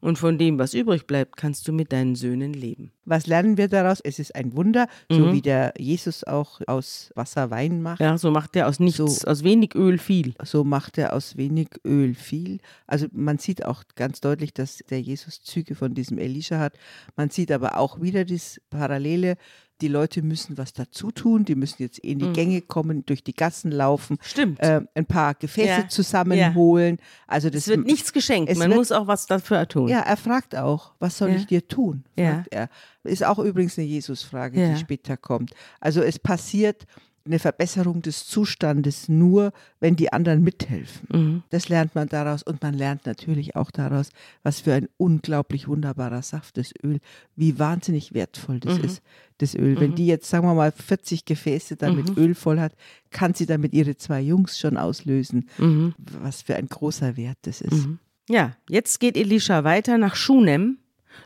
[0.02, 2.92] und von dem, was übrig bleibt, kannst du mit deinen Söhnen leben.
[3.06, 4.00] Was lernen wir daraus?
[4.02, 5.16] Es ist ein Wunder, mhm.
[5.16, 8.00] so wie der Jesus auch aus Wasser Wein macht.
[8.00, 10.36] Ja, so macht er aus nichts, so, aus wenig Öl viel.
[10.44, 12.60] So macht er aus wenig Öl viel.
[12.88, 16.78] Also man sieht auch ganz deutlich, dass der Jesus Züge von diesem Elisha hat.
[17.16, 19.36] Man sieht aber auch wieder das Parallele
[19.82, 22.34] die Leute müssen was dazu tun, die müssen jetzt in die mhm.
[22.34, 24.60] Gänge kommen, durch die Gassen laufen, Stimmt.
[24.60, 25.88] Äh, ein paar Gefäße ja.
[25.88, 26.98] zusammenholen.
[27.00, 27.06] Ja.
[27.28, 29.88] Also das es wird nichts geschenkt, man wird, muss auch was dafür tun.
[29.88, 31.36] Ja, er fragt auch, was soll ja.
[31.36, 32.04] ich dir tun?
[32.16, 32.44] ja.
[32.50, 32.70] er.
[33.04, 35.54] Ist auch übrigens eine Jesus-Frage, die später kommt.
[35.80, 36.86] Also es passiert
[37.30, 41.08] eine Verbesserung des Zustandes nur, wenn die anderen mithelfen.
[41.12, 41.44] Mhm.
[41.52, 44.10] Das lernt man daraus und man lernt natürlich auch daraus,
[44.44, 47.00] was für ein unglaublich wunderbarer Saft das Öl,
[47.36, 48.84] wie wahnsinnig wertvoll das mhm.
[48.84, 49.04] ist,
[49.38, 49.76] das Öl.
[49.76, 49.80] Mhm.
[49.80, 52.24] Wenn die jetzt, sagen wir mal, 40 Gefäße damit mhm.
[52.24, 52.74] Öl voll hat,
[53.12, 55.50] kann sie damit ihre zwei Jungs schon auslösen.
[55.60, 55.94] Mhm.
[56.22, 57.86] Was für ein großer Wert das ist.
[57.86, 58.00] Mhm.
[58.28, 60.80] Ja, jetzt geht Elisha weiter nach Schunem.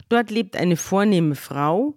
[0.09, 1.95] Dort lebt eine vornehme Frau,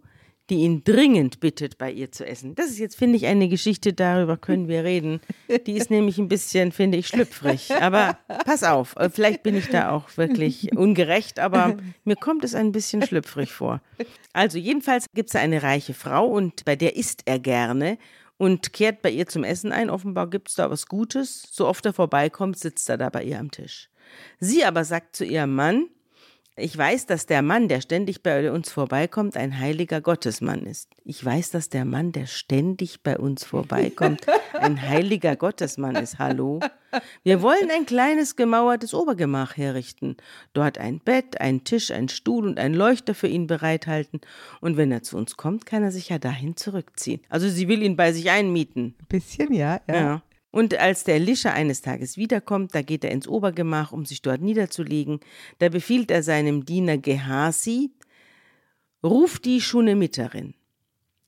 [0.50, 2.54] die ihn dringend bittet, bei ihr zu essen.
[2.54, 5.20] Das ist jetzt, finde ich, eine Geschichte, darüber können wir reden.
[5.66, 7.74] Die ist nämlich ein bisschen, finde ich, schlüpfrig.
[7.80, 12.54] Aber pass auf, äh, vielleicht bin ich da auch wirklich ungerecht, aber mir kommt es
[12.54, 13.80] ein bisschen schlüpfrig vor.
[14.32, 17.98] Also jedenfalls gibt es eine reiche Frau und bei der isst er gerne
[18.38, 19.90] und kehrt bei ihr zum Essen ein.
[19.90, 21.42] Offenbar gibt es da was Gutes.
[21.50, 23.88] So oft er vorbeikommt, sitzt er da bei ihr am Tisch.
[24.38, 25.88] Sie aber sagt zu ihrem Mann,
[26.58, 30.88] ich weiß, dass der Mann, der ständig bei uns vorbeikommt, ein heiliger Gottesmann ist.
[31.04, 36.18] Ich weiß, dass der Mann, der ständig bei uns vorbeikommt, ein heiliger Gottesmann ist.
[36.18, 36.60] Hallo?
[37.22, 40.16] Wir wollen ein kleines gemauertes Obergemach herrichten.
[40.54, 44.22] Dort ein Bett, ein Tisch, ein Stuhl und ein Leuchter für ihn bereithalten.
[44.62, 47.20] Und wenn er zu uns kommt, kann er sich ja dahin zurückziehen.
[47.28, 48.94] Also sie will ihn bei sich einmieten.
[48.98, 49.80] Ein bisschen, ja.
[49.88, 49.94] ja.
[49.94, 50.22] ja.
[50.56, 54.40] Und als der Elisha eines Tages wiederkommt, da geht er ins Obergemach, um sich dort
[54.40, 55.20] niederzulegen,
[55.58, 57.90] da befiehlt er seinem Diener Gehasi,
[59.04, 60.54] ruf die Schunemiterin.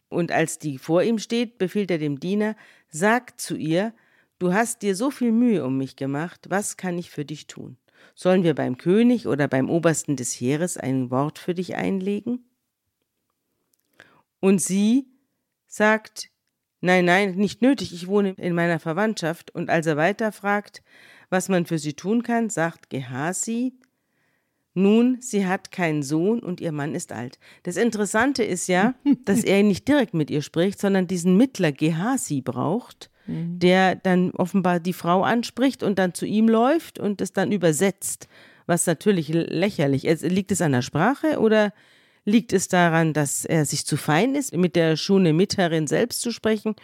[0.09, 2.57] Und als die vor ihm steht, befiehlt er dem Diener,
[2.88, 3.93] sag zu ihr,
[4.38, 7.77] du hast dir so viel Mühe um mich gemacht, was kann ich für dich tun?
[8.14, 12.49] Sollen wir beim König oder beim Obersten des Heeres ein Wort für dich einlegen?
[14.41, 15.07] Und sie
[15.67, 16.31] sagt,
[16.81, 19.53] Nein, nein, nicht nötig, ich wohne in meiner Verwandtschaft.
[19.55, 20.83] Und als er weiter fragt,
[21.31, 23.73] was man für sie tun kann, sagt Gehasi,
[24.75, 27.41] nun, sie hat keinen Sohn und ihr Mann ist alt.
[27.64, 32.43] Das Interessante ist ja, dass er nicht direkt mit ihr spricht, sondern diesen Mittler Gehasi
[32.43, 33.59] braucht, mhm.
[33.59, 38.29] der dann offenbar die Frau anspricht und dann zu ihm läuft und es dann übersetzt,
[38.67, 40.23] was natürlich lächerlich ist.
[40.23, 41.73] Liegt es an der Sprache oder
[42.29, 46.75] Liegt es daran, dass er sich zu fein ist, mit der Schune-Mitterin selbst zu sprechen?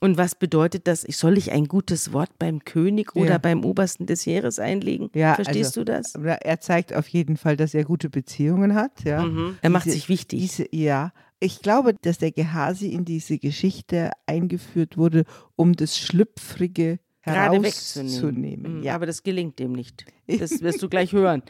[0.00, 1.02] Und was bedeutet das?
[1.02, 3.38] Soll ich ein gutes Wort beim König oder ja.
[3.38, 5.10] beim Obersten des Heeres einlegen?
[5.14, 6.14] Ja, Verstehst also, du das?
[6.14, 9.04] Er zeigt auf jeden Fall, dass er gute Beziehungen hat.
[9.04, 9.22] Ja.
[9.22, 9.58] Mhm.
[9.60, 10.40] Er macht diese, sich wichtig.
[10.40, 15.24] Diese, ja, ich glaube, dass der Gehasi in diese Geschichte eingeführt wurde,
[15.56, 18.82] um das Schlüpfrige gerade wegzunehmen.
[18.82, 18.94] Ja.
[18.94, 20.04] Aber das gelingt dem nicht.
[20.26, 21.42] Das wirst du gleich hören.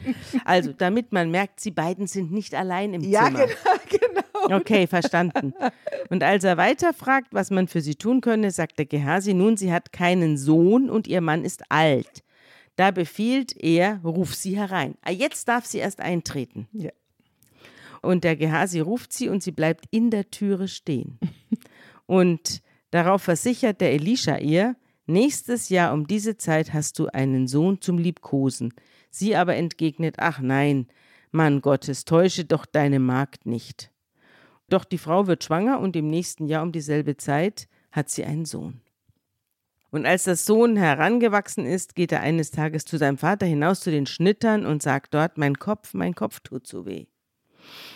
[0.45, 3.39] Also, damit man merkt, sie beiden sind nicht allein im ja, Zimmer.
[3.39, 3.45] Ja,
[3.89, 4.57] genau, genau.
[4.57, 5.53] Okay, verstanden.
[6.09, 9.71] Und als er weiterfragt, was man für sie tun könne, sagt der Gehasi, nun, sie
[9.71, 12.23] hat keinen Sohn und ihr Mann ist alt.
[12.75, 14.95] Da befiehlt er, ruf sie herein.
[15.01, 16.67] Ah, jetzt darf sie erst eintreten.
[16.71, 16.91] Ja.
[18.01, 21.19] Und der Gehasi ruft sie und sie bleibt in der Türe stehen.
[22.05, 22.61] und
[22.91, 24.75] darauf versichert der Elisha ihr,
[25.09, 28.73] Nächstes Jahr um diese Zeit hast du einen Sohn zum Liebkosen.
[29.09, 30.87] Sie aber entgegnet, ach nein,
[31.31, 33.89] Mann Gottes, täusche doch deine Magd nicht.
[34.69, 38.43] Doch die Frau wird schwanger und im nächsten Jahr um dieselbe Zeit hat sie einen
[38.43, 38.81] Sohn.
[39.91, 43.91] Und als das Sohn herangewachsen ist, geht er eines Tages zu seinem Vater hinaus zu
[43.91, 47.05] den Schnittern und sagt dort, mein Kopf, mein Kopf tut so weh.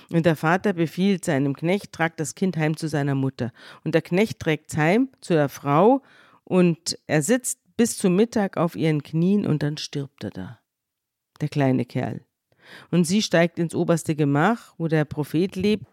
[0.10, 3.52] Und der Vater befiehlt seinem Knecht, tragt das Kind heim zu seiner Mutter.
[3.84, 6.02] Und der Knecht trägt es heim zu der Frau
[6.52, 10.60] und er sitzt bis zum Mittag auf ihren Knien und dann stirbt er da.
[11.40, 12.26] Der kleine Kerl.
[12.92, 15.86] Und sie steigt ins oberste Gemach, wo der Prophet lebt,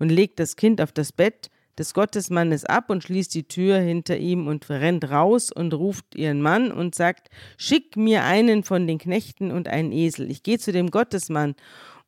[0.00, 4.16] und legt das Kind auf das Bett des Gottesmannes ab und schließt die Tür hinter
[4.16, 8.98] ihm und rennt raus und ruft ihren Mann und sagt, schick mir einen von den
[8.98, 10.28] Knechten und einen Esel.
[10.28, 11.54] Ich gehe zu dem Gottesmann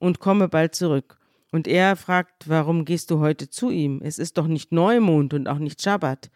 [0.01, 1.17] und komme bald zurück.
[1.53, 4.01] Und er fragt, warum gehst du heute zu ihm?
[4.03, 6.29] Es ist doch nicht Neumond und auch nicht Schabbat.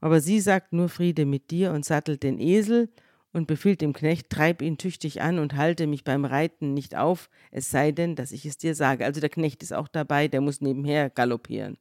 [0.00, 2.88] Aber sie sagt nur Friede mit dir und sattelt den Esel
[3.32, 7.30] und befiehlt dem Knecht, treib ihn tüchtig an und halte mich beim Reiten nicht auf,
[7.50, 9.04] es sei denn, dass ich es dir sage.
[9.04, 11.78] Also der Knecht ist auch dabei, der muss nebenher galoppieren.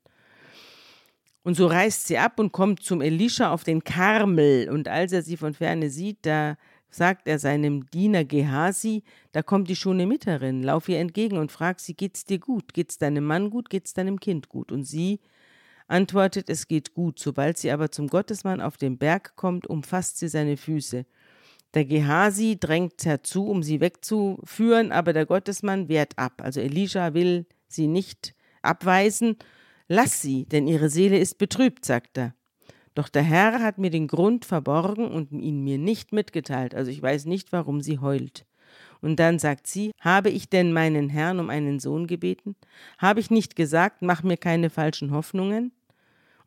[1.43, 4.69] Und so reist sie ab und kommt zum Elisha auf den Karmel.
[4.69, 6.57] Und als er sie von ferne sieht, da
[6.91, 11.93] sagt er seinem Diener Gehasi, da kommt die Schunemiterin, lauf ihr entgegen und frag sie,
[11.93, 12.73] geht's dir gut?
[12.73, 13.69] Geht's deinem Mann gut?
[13.69, 14.71] Geht's deinem Kind gut?
[14.71, 15.21] Und sie
[15.89, 17.19] antwortet, es geht gut.
[17.19, 21.05] Sobald sie aber zum Gottesmann auf den Berg kommt, umfasst sie seine Füße.
[21.73, 26.41] Der Gehasi drängt herzu, um sie wegzuführen, aber der Gottesmann wehrt ab.
[26.43, 29.37] Also Elisha will sie nicht abweisen.
[29.87, 32.33] Lass sie, denn ihre Seele ist betrübt, sagt er.
[32.95, 37.01] Doch der Herr hat mir den Grund verborgen und ihn mir nicht mitgeteilt, also ich
[37.01, 38.45] weiß nicht, warum sie heult.
[39.01, 42.55] Und dann sagt sie, habe ich denn meinen Herrn um einen Sohn gebeten?
[42.97, 45.71] Habe ich nicht gesagt, mach mir keine falschen Hoffnungen?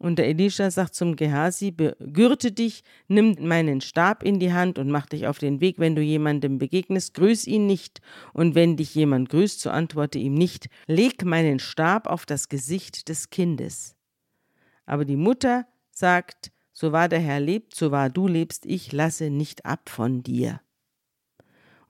[0.03, 4.91] Und der Elisha sagt zum Gehasi, begürte dich, nimm meinen Stab in die Hand und
[4.91, 8.01] mach dich auf den Weg, wenn du jemandem begegnest, grüß ihn nicht.
[8.33, 13.09] Und wenn dich jemand grüßt, so antworte ihm nicht, leg meinen Stab auf das Gesicht
[13.09, 13.95] des Kindes.
[14.87, 19.31] Aber die Mutter sagt, so wahr der Herr lebt, so wahr du lebst, ich lasse
[19.31, 20.61] nicht ab von dir.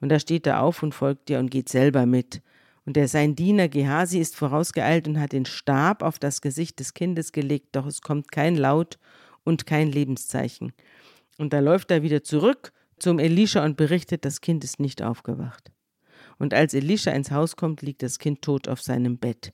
[0.02, 2.42] Und da steht er auf und folgt dir und geht selber mit.
[2.84, 6.94] Und der sein Diener Gehasi ist vorausgeeilt und hat den Stab auf das Gesicht des
[6.94, 8.98] Kindes gelegt, doch es kommt kein Laut
[9.44, 10.72] und kein Lebenszeichen.
[11.38, 15.70] Und da läuft er wieder zurück zum Elisha und berichtet, das Kind ist nicht aufgewacht.
[16.38, 19.52] Und als Elisha ins Haus kommt, liegt das Kind tot auf seinem Bett.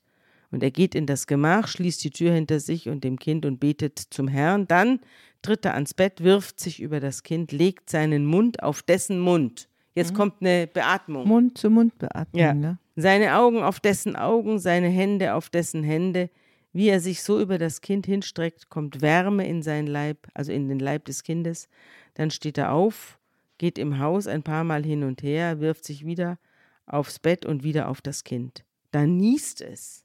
[0.51, 3.61] Und er geht in das Gemach, schließt die Tür hinter sich und dem Kind und
[3.61, 4.67] betet zum Herrn.
[4.67, 5.01] Dann
[5.43, 9.69] tritt er ans Bett, wirft sich über das Kind, legt seinen Mund auf dessen Mund.
[9.95, 10.17] Jetzt mhm.
[10.17, 11.27] kommt eine Beatmung.
[11.29, 12.55] Mund-zu-Mund-Beatmung, ja.
[12.55, 12.79] ne?
[13.01, 16.31] Seine Augen auf dessen Augen, seine Hände auf dessen Hände.
[16.73, 20.69] Wie er sich so über das Kind hinstreckt, kommt Wärme in seinen Leib, also in
[20.69, 21.69] den Leib des Kindes.
[22.15, 23.21] Dann steht er auf,
[23.57, 26.41] geht im Haus ein paar Mal hin und her, wirft sich wieder
[26.87, 28.65] aufs Bett und wieder auf das Kind.
[28.91, 30.05] Dann niest es.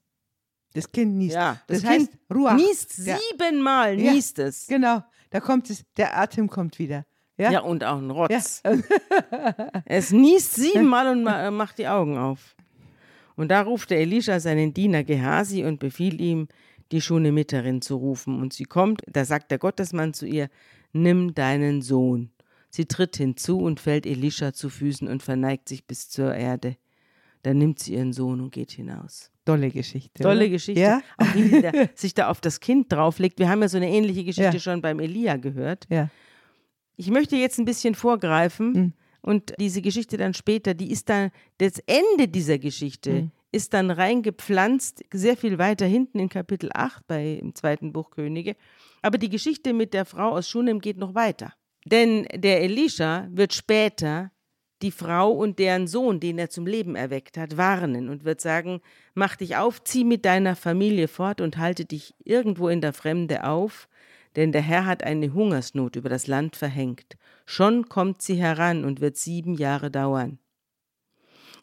[0.75, 1.33] Das Kind niest.
[1.33, 2.55] Ja, das, das heißt, kind Ruach.
[2.55, 4.11] niest siebenmal, ja.
[4.11, 4.67] niest es.
[4.67, 5.01] Genau,
[5.31, 7.07] da kommt es, der Atem kommt wieder.
[7.37, 8.61] Ja, ja und auch ein Rotz.
[8.63, 8.77] Ja.
[9.85, 12.55] es niest siebenmal und macht die Augen auf.
[13.35, 16.47] Und da rufte Elisha seinen Diener Gehasi und befiel ihm,
[16.91, 18.39] die Schunemiterin zu rufen.
[18.39, 20.49] Und sie kommt, da sagt der Gottesmann zu ihr,
[20.91, 22.31] nimm deinen Sohn.
[22.69, 26.77] Sie tritt hinzu und fällt Elisha zu Füßen und verneigt sich bis zur Erde.
[27.43, 29.31] Dann nimmt sie ihren Sohn und geht hinaus.
[29.45, 30.23] Tolle Geschichte.
[30.23, 30.49] Tolle oder?
[30.49, 30.81] Geschichte.
[30.81, 31.01] Ja?
[31.17, 33.39] Auch wie sie sich da auf das Kind drauflegt.
[33.39, 34.59] Wir haben ja so eine ähnliche Geschichte ja.
[34.59, 35.85] schon beim Elia gehört.
[35.89, 36.09] Ja.
[36.95, 38.71] Ich möchte jetzt ein bisschen vorgreifen.
[38.73, 38.93] Mhm.
[39.23, 43.31] Und diese Geschichte dann später, die ist dann, das Ende dieser Geschichte mhm.
[43.53, 48.55] ist dann reingepflanzt, sehr viel weiter hinten in Kapitel 8 bei im zweiten Buch Könige.
[49.01, 51.53] Aber die Geschichte mit der Frau aus Schunem geht noch weiter.
[51.85, 54.31] Denn der Elisha wird später
[54.81, 58.81] die Frau und deren Sohn, den er zum Leben erweckt hat, warnen und wird sagen,
[59.13, 63.45] mach dich auf, zieh mit deiner Familie fort und halte dich irgendwo in der Fremde
[63.45, 63.87] auf,
[64.35, 67.17] denn der Herr hat eine Hungersnot über das Land verhängt.
[67.45, 70.39] Schon kommt sie heran und wird sieben Jahre dauern.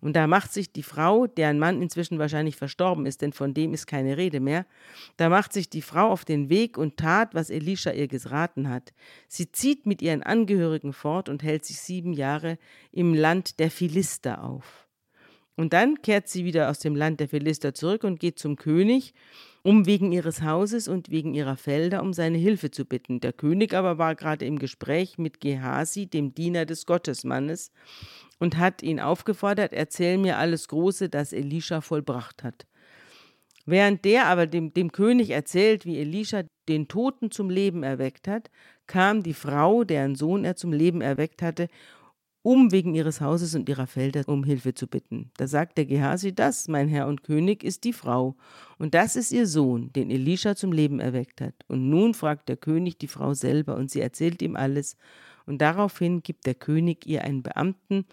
[0.00, 3.74] Und da macht sich die Frau, deren Mann inzwischen wahrscheinlich verstorben ist, denn von dem
[3.74, 4.64] ist keine Rede mehr,
[5.18, 8.94] da macht sich die Frau auf den Weg und tat, was Elisha ihr geraten hat.
[9.28, 12.58] Sie zieht mit ihren Angehörigen fort und hält sich sieben Jahre
[12.92, 14.86] im Land der Philister auf.
[15.56, 19.12] Und dann kehrt sie wieder aus dem Land der Philister zurück und geht zum König
[19.62, 23.20] um wegen ihres Hauses und wegen ihrer Felder um seine Hilfe zu bitten.
[23.20, 27.70] Der König aber war gerade im Gespräch mit Gehasi, dem Diener des Gottesmannes,
[28.38, 32.66] und hat ihn aufgefordert, erzähl mir alles Große, das Elisha vollbracht hat.
[33.66, 38.50] Während der aber dem, dem König erzählt, wie Elisha den Toten zum Leben erweckt hat,
[38.86, 41.68] kam die Frau, deren Sohn er zum Leben erweckt hatte,
[42.42, 45.30] um wegen ihres Hauses und ihrer Felder um Hilfe zu bitten.
[45.36, 48.36] Da sagt der Gehasi, das, mein Herr und König, ist die Frau,
[48.78, 51.54] und das ist ihr Sohn, den Elisha zum Leben erweckt hat.
[51.68, 54.96] Und nun fragt der König die Frau selber, und sie erzählt ihm alles,
[55.46, 58.06] und daraufhin gibt der König ihr einen Beamten,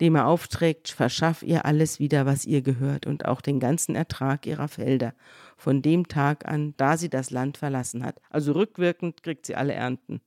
[0.00, 4.46] dem er aufträgt, verschaff ihr alles wieder, was ihr gehört, und auch den ganzen Ertrag
[4.46, 5.14] ihrer Felder,
[5.56, 8.20] von dem Tag an, da sie das Land verlassen hat.
[8.30, 10.20] Also rückwirkend kriegt sie alle Ernten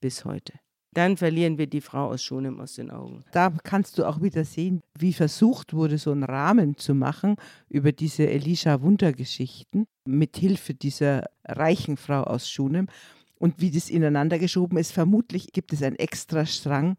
[0.00, 0.61] bis heute
[0.94, 3.24] dann verlieren wir die Frau aus Schunem aus den Augen.
[3.32, 7.36] Da kannst du auch wieder sehen, wie versucht wurde, so einen Rahmen zu machen
[7.68, 12.88] über diese Elisha-Wundergeschichten mit Hilfe dieser reichen Frau aus Schunem
[13.38, 14.92] und wie das ineinander geschoben ist.
[14.92, 16.96] Vermutlich gibt es einen extra Strang,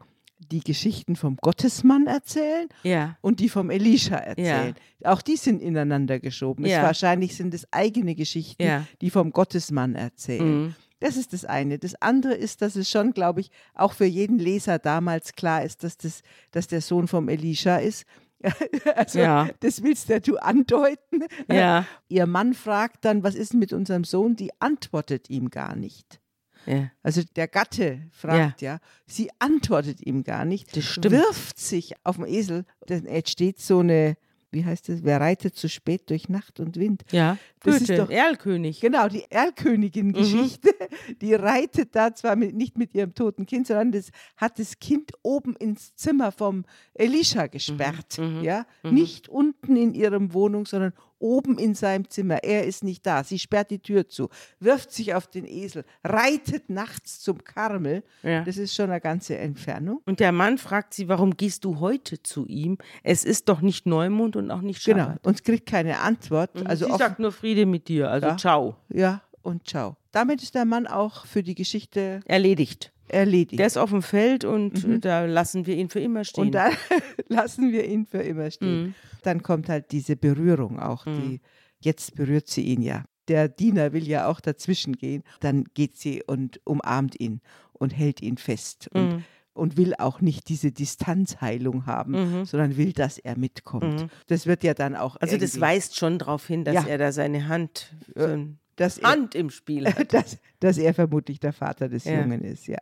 [0.51, 3.17] die Geschichten vom Gottesmann erzählen ja.
[3.21, 4.75] und die vom Elisha erzählen.
[4.99, 5.11] Ja.
[5.13, 6.65] Auch die sind ineinander geschoben.
[6.65, 6.79] Ja.
[6.79, 10.63] Es wahrscheinlich sind es eigene Geschichten, die vom Gottesmann erzählen.
[10.63, 10.75] Mhm.
[11.03, 11.77] Das ist das eine.
[11.79, 15.83] Das andere ist, dass es schon, glaube ich, auch für jeden Leser damals klar ist,
[15.83, 18.05] dass, das, dass der Sohn vom Elisha ist.
[18.95, 19.49] also, Ja.
[19.61, 21.23] das willst ja du andeuten.
[21.49, 21.85] Ja.
[22.09, 24.35] Ihr Mann fragt dann, was ist mit unserem Sohn?
[24.35, 26.19] Die antwortet ihm gar nicht.
[26.65, 26.89] ja.
[27.03, 28.79] Also der Gatte fragt ja.
[29.05, 31.11] sie antwortet ihm gar nicht, Das stimmt.
[31.11, 34.15] wirft sich auf den Esel, denn jetzt steht so eine,
[34.51, 37.03] wie heißt es, wer reitet zu spät durch Nacht und Wind.
[37.11, 38.79] Ja, Das Goethe, ist doch- Erlkönig.
[38.81, 41.17] Genau, die Erlkönigin-Geschichte, Mhm.
[41.21, 45.11] die reitet da zwar mit, nicht mit ihrem toten Kind, sondern das hat das Kind
[45.23, 48.17] oben ins Zimmer vom Elisha gesperrt.
[48.19, 48.41] Mhm.
[48.43, 48.65] Ja?
[48.83, 52.43] Nicht unten in ihrem Wohnung, sondern oben in seinem Zimmer.
[52.43, 53.23] Er ist nicht da.
[53.23, 54.27] Sie sperrt die Tür zu,
[54.59, 58.03] wirft sich auf den Esel, reitet nachts zum Karmel.
[58.23, 58.43] Ja.
[58.43, 60.01] Das ist schon eine ganze Entfernung.
[60.05, 62.77] Und der Mann fragt sie, warum gehst du heute zu ihm?
[63.03, 65.05] Es ist doch nicht Neumond und auch nicht Genau.
[65.05, 65.25] Schabbat.
[65.25, 66.55] Und kriegt keine Antwort.
[66.59, 66.67] Mhm.
[66.67, 68.37] Also sie sagt nur Friede mit dir, also Ja.
[68.37, 68.75] ciao.
[68.89, 69.95] ja, und ciao.
[70.11, 72.91] Damit ist der Mann auch für die Geschichte Erledigt.
[73.09, 73.59] erledigt.
[73.59, 76.45] Der ist auf dem Feld und äh, da lassen wir ihn für immer stehen.
[76.45, 76.71] Und dann
[77.27, 78.81] lassen wir ihn für immer stehen.
[78.83, 78.95] Mhm.
[79.23, 81.41] Dann kommt halt diese Berührung auch, die
[81.79, 83.03] jetzt berührt sie ihn ja.
[83.27, 85.23] Der Diener will ja auch dazwischen gehen.
[85.39, 87.39] Dann geht sie und umarmt ihn
[87.73, 89.23] und hält ihn fest und, Mhm.
[89.53, 94.07] Und will auch nicht diese Distanzheilung haben, sondern will, dass er mitkommt.
[94.27, 95.19] Das wird ja dann auch Mhm.
[95.21, 96.85] also das weist schon darauf hin, dass Ja.
[96.87, 100.11] er da seine Hand, so ein dass er, Hand im Spiel hat.
[100.13, 102.21] dass, dass er vermutlich der Vater des Ja.
[102.21, 102.79] Jungen ist, ja.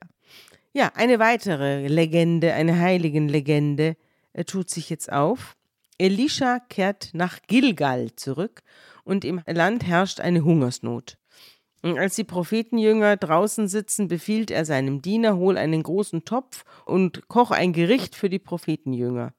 [0.73, 3.97] Ja, eine weitere Legende, eine Heiligenlegende
[4.33, 5.57] äh, tut sich jetzt auf.
[5.97, 8.61] Elisha kehrt nach Gilgal zurück
[9.03, 11.17] und im Land herrscht eine Hungersnot.
[11.81, 17.27] Und als die Prophetenjünger draußen sitzen, befiehlt er seinem Diener, hol einen großen Topf und
[17.27, 19.33] koch ein Gericht für die Prophetenjünger.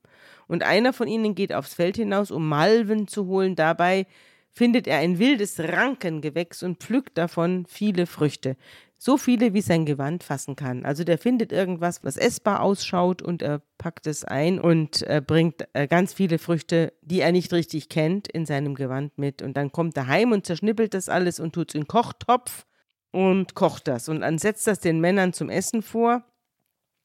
[0.49, 3.55] Und einer von ihnen geht aufs Feld hinaus, um Malven zu holen.
[3.55, 4.07] Dabei
[4.51, 8.57] findet er ein wildes Rankengewächs und pflückt davon viele Früchte.
[9.05, 10.85] So viele, wie sein Gewand fassen kann.
[10.85, 15.67] Also der findet irgendwas, was essbar ausschaut und er packt es ein und äh, bringt
[15.73, 19.43] äh, ganz viele Früchte, die er nicht richtig kennt, in seinem Gewand mit.
[19.43, 22.65] Und dann kommt er heim und zerschnippelt das alles und tut es in Kochtopf
[23.11, 24.09] und kocht das.
[24.09, 26.23] Und dann setzt das den Männern zum Essen vor.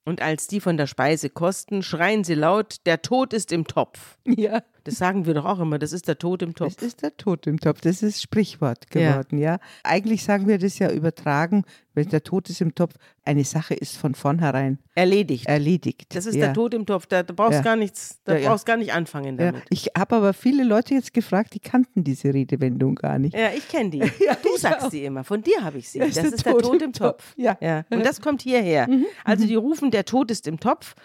[0.06, 4.20] Und als die von der Speise kosten, schreien sie laut, der Tod ist im Topf.
[4.24, 4.62] Ja.
[4.88, 6.76] Das sagen wir doch auch immer, das ist der Tod im Topf.
[6.78, 7.82] Das ist der Tod im Topf.
[7.82, 9.12] Das ist Sprichwort Ja.
[9.12, 9.60] geworden, ja.
[9.84, 12.94] Eigentlich sagen wir das ja übertragen, wenn der Tod ist im Topf,
[13.26, 15.46] eine Sache ist von vornherein Erledigt.
[15.46, 16.16] erledigt.
[16.16, 16.46] Das ist ja.
[16.46, 17.62] der Tod im Topf, da, da brauchst Ja.
[17.64, 18.50] gar nichts, da Ja, ja.
[18.50, 19.48] brauchst gar nicht anfangen Ja.
[19.52, 19.64] damit.
[19.70, 23.36] Ich habe aber viele Leute jetzt gefragt, die kannten diese Redewendung gar nicht.
[23.36, 24.00] Ja, ich kenne die.
[24.26, 25.26] Ja, du sagst sie immer.
[25.26, 26.00] Von dir habe ich sie.
[26.00, 27.34] Das Das, ist ist der Tod, im Topf.
[27.36, 27.58] Ja.
[27.60, 27.84] ja.
[27.90, 28.88] Und das kommt hierher.
[29.26, 30.96] Also die rufen, der Tod ist im Topf.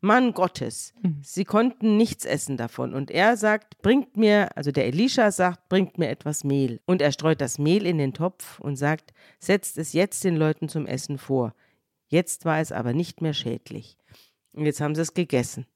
[0.00, 0.94] Mann Gottes.
[1.22, 2.94] Sie konnten nichts essen davon.
[2.94, 6.80] Und er sagt, bringt mir, also der Elisha sagt, bringt mir etwas Mehl.
[6.86, 10.68] Und er streut das Mehl in den Topf und sagt, setzt es jetzt den Leuten
[10.68, 11.54] zum Essen vor.
[12.08, 13.96] Jetzt war es aber nicht mehr schädlich.
[14.52, 15.66] Und jetzt haben sie es gegessen.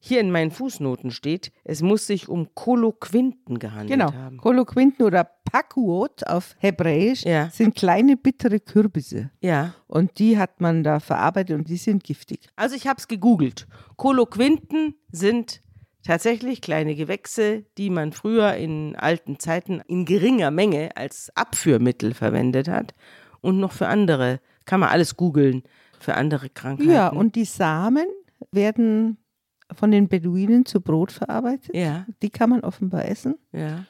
[0.00, 4.12] Hier in meinen Fußnoten steht, es muss sich um Koloquinten gehandelt Genau.
[4.12, 4.38] haben.
[4.38, 7.50] Koloquinten oder Pakuot auf Hebräisch Ja.
[7.50, 9.30] sind kleine bittere Kürbisse.
[9.40, 9.74] Ja.
[9.86, 12.48] Und die hat man da verarbeitet und die sind giftig.
[12.56, 13.66] Also ich habe es gegoogelt.
[13.96, 15.62] Koloquinten sind
[16.04, 22.68] tatsächlich kleine Gewächse, die man früher in alten Zeiten in geringer Menge als Abführmittel verwendet
[22.68, 22.94] hat
[23.40, 25.62] und noch für andere, kann man alles googeln,
[26.00, 26.90] für andere Krankheiten.
[26.90, 28.06] Ja, und die Samen
[28.50, 29.16] werden
[29.74, 31.74] von den Beduinen zu Brot verarbeitet.
[31.74, 33.36] ja, Die kann man offenbar essen.
[33.52, 33.84] ja.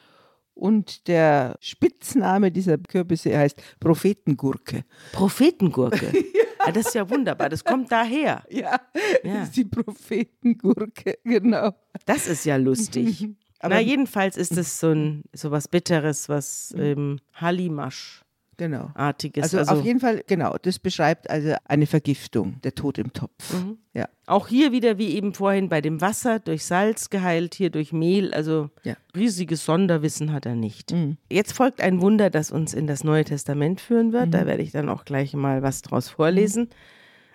[0.55, 4.85] Und der Spitzname dieser Kürbisse heißt Prophetengurke.
[5.11, 6.13] Prophetengurke.
[6.65, 6.71] ja.
[6.71, 8.43] das ist ja wunderbar, das kommt daher.
[8.51, 8.79] Ja,
[9.23, 9.33] Ja.
[9.39, 11.71] das ist die Prophetengurke, genau.
[12.05, 13.29] Das ist ja lustig.
[13.59, 18.22] Aber- Na, jedenfalls ist es so ein so was Bitteres, was ähm, Hallimasch-artiges.
[18.57, 18.91] Genau.
[18.95, 23.53] Also, also auf jeden Fall, genau, das beschreibt also eine Vergiftung, der Tod im Topf.
[23.53, 23.77] Mhm.
[23.93, 24.07] Ja.
[24.25, 28.33] Auch hier wieder, wie eben vorhin bei dem Wasser, durch Salz geheilt, hier durch Mehl.
[28.33, 28.95] Also Ja.
[29.15, 30.91] riesiges Sonderwissen hat er nicht.
[30.91, 31.17] Mhm.
[31.31, 34.27] Jetzt folgt ein Wunder, das uns in das Neue Testament führen wird.
[34.27, 34.31] Mhm.
[34.31, 36.69] Da werde ich dann auch gleich mal was draus vorlesen.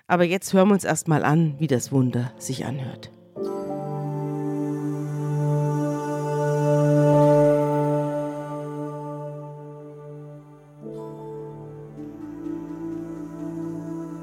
[0.06, 3.10] Aber jetzt hören wir uns erst mal an, wie das Wunder sich anhört.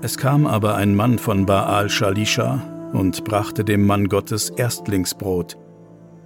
[0.06, 2.62] Es kam aber ein Mann von Baal Shalisha
[2.94, 5.58] und brachte dem Mann Gottes Erstlingsbrot,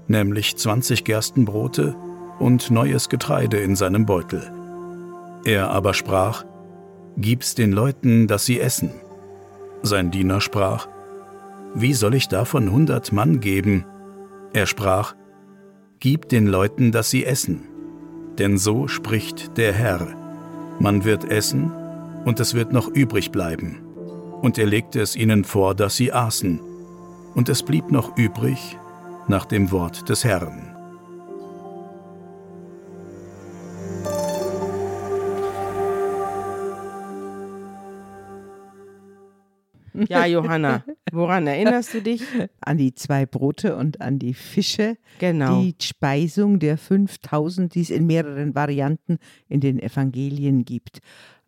[0.09, 1.95] nämlich 20 Gerstenbrote
[2.39, 4.51] und neues Getreide in seinem Beutel.
[5.45, 6.43] Er aber sprach,
[7.15, 8.91] Gib's den Leuten, dass sie essen.
[9.81, 10.89] Sein Diener sprach,
[11.73, 13.85] Wie soll ich davon hundert Mann geben?
[14.51, 15.15] Er sprach,
[16.01, 17.61] Gib den Leuten, dass sie essen.
[18.39, 20.05] Denn so spricht der Herr.
[20.81, 21.71] Man wird essen
[22.25, 23.85] und es wird noch übrig bleiben.
[24.41, 26.59] Und er legte es ihnen vor, dass sie aßen.
[27.35, 28.77] Und es blieb noch übrig,
[29.27, 30.75] nach dem Wort des Herrn.
[40.07, 42.23] Ja, Johanna, woran erinnerst du dich?
[42.61, 44.97] An die zwei Brote und an die Fische.
[45.19, 45.61] Genau.
[45.61, 49.17] Die Speisung der 5000, die es in mehreren Varianten
[49.47, 50.99] in den Evangelien gibt.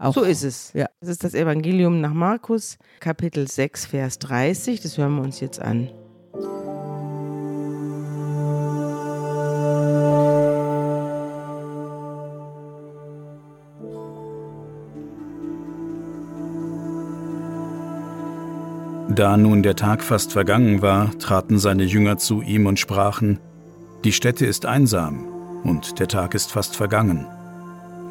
[0.01, 0.73] Auch, so ist es.
[0.73, 0.87] Ja.
[0.99, 4.81] Das ist das Evangelium nach Markus, Kapitel 6, Vers 30.
[4.81, 5.89] Das hören wir uns jetzt an.
[19.13, 23.39] Da nun der Tag fast vergangen war, traten seine Jünger zu ihm und sprachen,
[24.03, 25.27] Die Stätte ist einsam
[25.63, 27.27] und der Tag ist fast vergangen.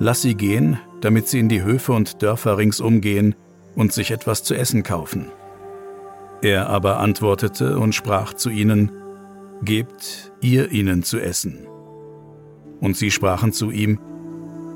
[0.02, 3.34] Lass sie gehen, damit sie in die Höfe und Dörfer ringsum gehen
[3.76, 5.26] und sich etwas zu essen kaufen.
[6.40, 8.90] Er aber antwortete und sprach zu ihnen,
[9.62, 11.66] Gebt ihr ihnen zu essen.
[12.80, 14.00] Und sie sprachen zu ihm,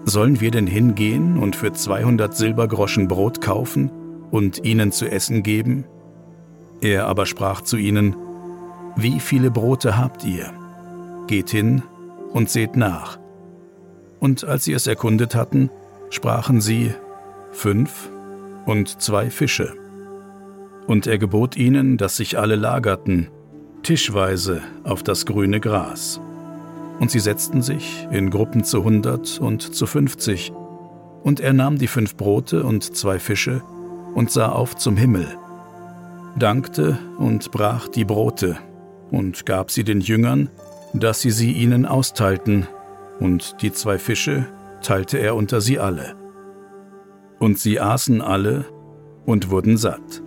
[0.04, 3.90] Sollen wir denn hingehen und für 200 Silbergroschen Brot kaufen
[4.30, 5.86] und ihnen zu essen geben?
[6.82, 8.14] Er aber sprach zu ihnen,
[8.94, 10.52] Wie viele Brote habt ihr?
[11.28, 11.82] Geht hin
[12.34, 13.23] und seht nach.
[14.24, 15.68] Und als sie es erkundet hatten,
[16.08, 16.94] sprachen sie,
[17.52, 18.08] Fünf
[18.64, 19.74] und zwei Fische.
[20.86, 23.28] Und er gebot ihnen, dass sich alle lagerten,
[23.82, 26.22] tischweise auf das grüne Gras.
[27.00, 30.54] Und sie setzten sich in Gruppen zu hundert und zu fünfzig.
[31.22, 33.60] Und er nahm die fünf Brote und zwei Fische
[34.14, 35.26] und sah auf zum Himmel
[36.36, 38.56] dankte und brach die Brote
[39.10, 40.48] und gab sie den Jüngern,
[40.94, 42.66] dass sie sie ihnen austeilten,
[43.20, 44.46] und die zwei Fische
[44.82, 46.14] teilte er unter sie alle.
[47.38, 48.64] Und sie aßen alle
[49.26, 50.22] und wurden satt.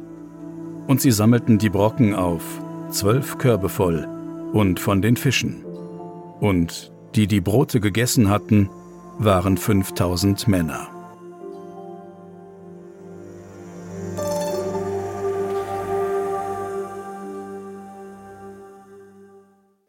[0.88, 2.43] Und sie sammelten die Brocken auf,
[2.89, 4.07] zwölf Körbe voll,
[4.53, 5.63] und von den Fischen.
[6.39, 8.69] Und die die Brote gegessen hatten,
[9.17, 10.88] waren fünftausend Männer.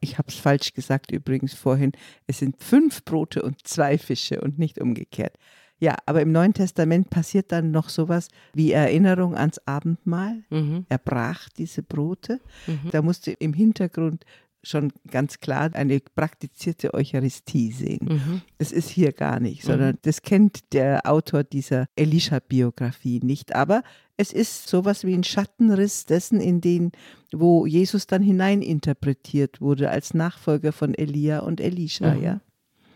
[0.09, 1.93] Ich habe es falsch gesagt übrigens vorhin,
[2.27, 5.37] es sind fünf Brote und zwei Fische und nicht umgekehrt.
[5.81, 10.43] Ja, aber im Neuen Testament passiert dann noch sowas wie Erinnerung ans Abendmahl.
[10.51, 10.87] Mhm.
[10.89, 12.41] Er brach diese Brote.
[12.67, 12.91] Mhm.
[12.91, 14.25] Da musste im Hintergrund
[14.65, 18.09] schon ganz klar eine praktizierte Eucharistie sehen.
[18.11, 18.43] Mhm.
[18.59, 19.99] Das ist hier gar nicht, sondern mhm.
[20.03, 23.55] das kennt der Autor dieser Elisha-Biografie nicht.
[23.55, 23.85] Aber
[24.19, 26.93] es ist sowas wie ein Schattenriss dessen, in den,
[27.33, 32.23] wo Jesus dann hineininterpretiert wurde als Nachfolger von Elia und Elisha, mhm.
[32.23, 32.41] ja.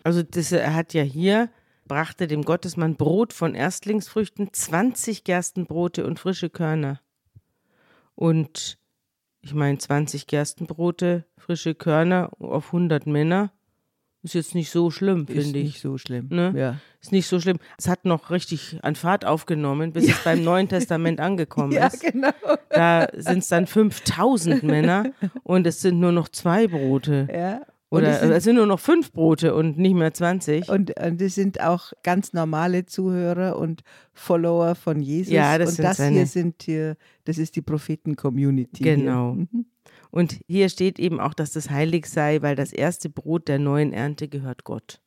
[0.05, 1.49] Also das, er hat ja hier
[1.87, 7.01] brachte dem Gottesmann Brot von Erstlingsfrüchten, 20 Gerstenbrote und frische Körner.
[8.15, 8.79] Und
[9.43, 13.53] ich meine, 20 Gerstenbrote, frische Körner auf 100 Männer.
[14.25, 15.47] Ist jetzt nicht so schlimm, finde ich.
[15.47, 16.29] Ist nicht so schlimm.
[16.31, 16.53] Ne?
[16.57, 16.77] Ja.
[17.01, 17.59] Ist nicht so schlimm.
[17.77, 20.15] Es hat noch richtig an Fahrt aufgenommen, bis ja.
[20.15, 22.01] es beim Neuen Testament angekommen ja, ist.
[22.01, 22.31] Genau.
[22.71, 25.13] Da sind es dann 5000 Männer
[25.43, 27.29] und es sind nur noch zwei Brote.
[27.33, 27.63] Ja.
[27.91, 30.71] Oder es sind, es sind, nur noch fünf Brote und nicht mehr 20.
[30.71, 33.83] Und, und das sind auch ganz normale Zuhörer und
[34.15, 35.31] Follower von Jesus.
[35.31, 36.17] Ja, das und sind das seine.
[36.17, 38.83] hier sind hier, das ist die Propheten-Community.
[38.83, 39.35] Genau.
[39.35, 39.67] Mhm.
[40.13, 43.93] Und hier steht eben auch, dass das heilig sei, weil das erste Brot der neuen
[43.93, 45.01] Ernte gehört Gott.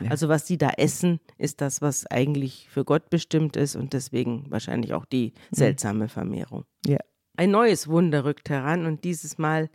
[0.00, 0.10] Ja.
[0.10, 4.46] Also was sie da essen, ist das, was eigentlich für Gott bestimmt ist und deswegen
[4.48, 5.56] wahrscheinlich auch die mhm.
[5.56, 6.64] seltsame Vermehrung.
[6.86, 6.98] Ja.
[7.36, 9.68] Ein neues Wunder rückt heran und dieses Mal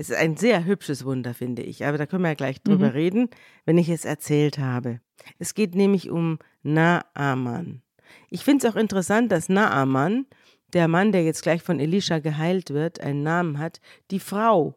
[0.00, 1.84] es ist ein sehr hübsches Wunder, finde ich.
[1.84, 2.92] Aber da können wir ja gleich drüber mhm.
[2.92, 3.30] reden,
[3.64, 5.00] wenn ich es erzählt habe.
[5.40, 7.82] Es geht nämlich um Naaman.
[8.30, 10.26] Ich finde es auch interessant, dass Naaman,
[10.72, 13.80] der Mann, der jetzt gleich von Elisha geheilt wird, einen Namen hat.
[14.10, 14.74] Die Frau,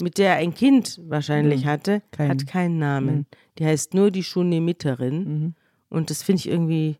[0.00, 1.68] mit der er ein Kind wahrscheinlich mhm.
[1.68, 2.30] hatte, Kein.
[2.30, 3.14] hat keinen Namen.
[3.14, 3.26] Mhm.
[3.58, 5.24] Die heißt nur die Schunemiterin.
[5.24, 5.54] Mhm.
[5.88, 6.96] Und das finde ich irgendwie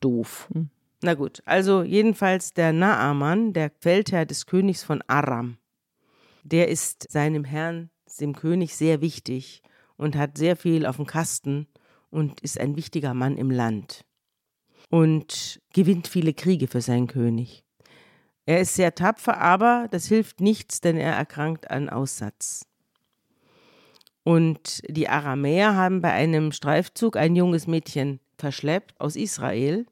[0.00, 0.48] doof.
[0.54, 0.70] Mhm.
[1.02, 5.58] Na gut, also jedenfalls der Naaman, der Feldherr des Königs von Aram
[6.50, 7.90] der ist seinem Herrn,
[8.20, 9.62] dem König, sehr wichtig
[9.96, 11.66] und hat sehr viel auf dem Kasten
[12.10, 14.04] und ist ein wichtiger Mann im Land
[14.90, 17.64] und gewinnt viele Kriege für seinen König.
[18.46, 22.66] Er ist sehr tapfer, aber das hilft nichts, denn er erkrankt an Aussatz.
[24.24, 29.86] Und die Aramäer haben bei einem Streifzug ein junges Mädchen verschleppt aus Israel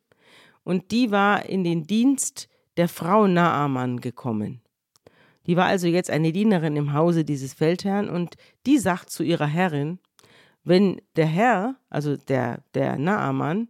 [0.64, 4.60] und die war in den Dienst der Frau Naaman gekommen.
[5.46, 8.36] Die war also jetzt eine Dienerin im Hause dieses Feldherrn und
[8.66, 9.98] die sagt zu ihrer Herrin,
[10.64, 13.68] wenn der Herr, also der, der Naaman,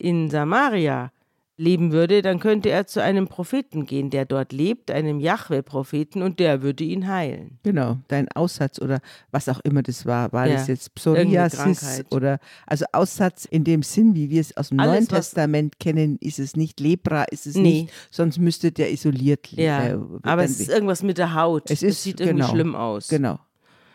[0.00, 1.12] in Samaria
[1.56, 6.40] leben würde, dann könnte er zu einem Propheten gehen, der dort lebt, einem Jahwe-Propheten, und
[6.40, 7.58] der würde ihn heilen.
[7.64, 10.32] Genau, dein Aussatz oder was auch immer das war.
[10.32, 14.70] War Ja, das jetzt Psoriasis oder also Aussatz in dem Sinn, wie wir es aus
[14.70, 17.82] dem Alles, Neuen Testament kennen, ist es nicht Lepra, ist es Nee.
[17.82, 19.62] nicht, sonst müsste der isoliert leben.
[19.62, 21.70] Ja, äh, aber es ist irgendwas mit der Haut.
[21.70, 23.08] Es das ist- sieht irgendwie genau, schlimm aus.
[23.08, 23.38] genau.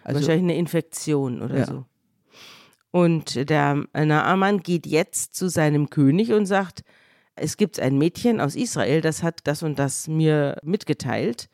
[0.03, 1.65] Also Wahrscheinlich eine Infektion oder Ja.
[1.65, 1.85] so.
[2.95, 6.85] Und der Naaman geht jetzt zu seinem König und sagt,
[7.35, 11.49] es gibt ein Mädchen aus Israel, das hat das und das mir mitgeteilt.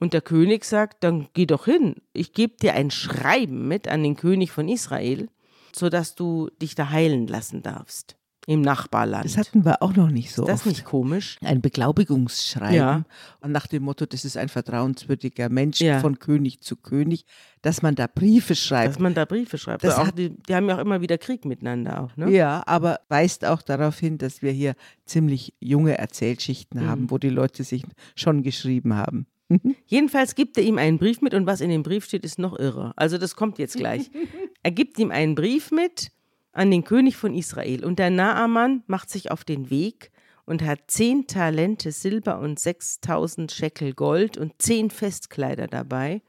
[0.00, 2.02] Und der König sagt, dann geh doch hin.
[2.12, 5.28] Ich gebe dir ein Schreiben mit an den König von Israel,
[5.72, 8.17] sodass du dich da heilen lassen darfst
[8.48, 9.26] im Nachbarland.
[9.26, 10.66] das hatten wir auch noch nicht so Ist das oft.
[10.66, 11.36] nicht komisch?
[11.44, 13.04] ein Beglaubigungsschreiben Ja.
[13.40, 16.00] und nach dem Motto, das ist ein vertrauenswürdiger Mensch Ja.
[16.00, 17.24] von König zu König,
[17.60, 18.94] dass man da Briefe schreibt.
[18.94, 19.84] Dass man da Briefe schreibt.
[19.84, 22.30] Das auch hat- die, die haben ja auch immer wieder Krieg miteinander auch, ne?
[22.30, 24.74] Ja, aber weist auch darauf hin, dass wir hier
[25.04, 26.86] ziemlich junge Erzählschichten Mhm.
[26.88, 27.82] haben, wo die Leute sich
[28.16, 29.26] schon geschrieben haben.
[29.86, 32.58] Jedenfalls gibt er ihm einen Brief mit und was in dem Brief steht, ist noch
[32.58, 32.92] irre.
[32.96, 34.10] Also das kommt jetzt gleich.
[34.62, 36.10] er gibt ihm einen Brief mit
[36.58, 40.10] an den König von Israel und der Naaman macht sich auf den Weg
[40.44, 46.20] und hat zehn Talente Silber und 6000 Schekel Gold und zehn Festkleider dabei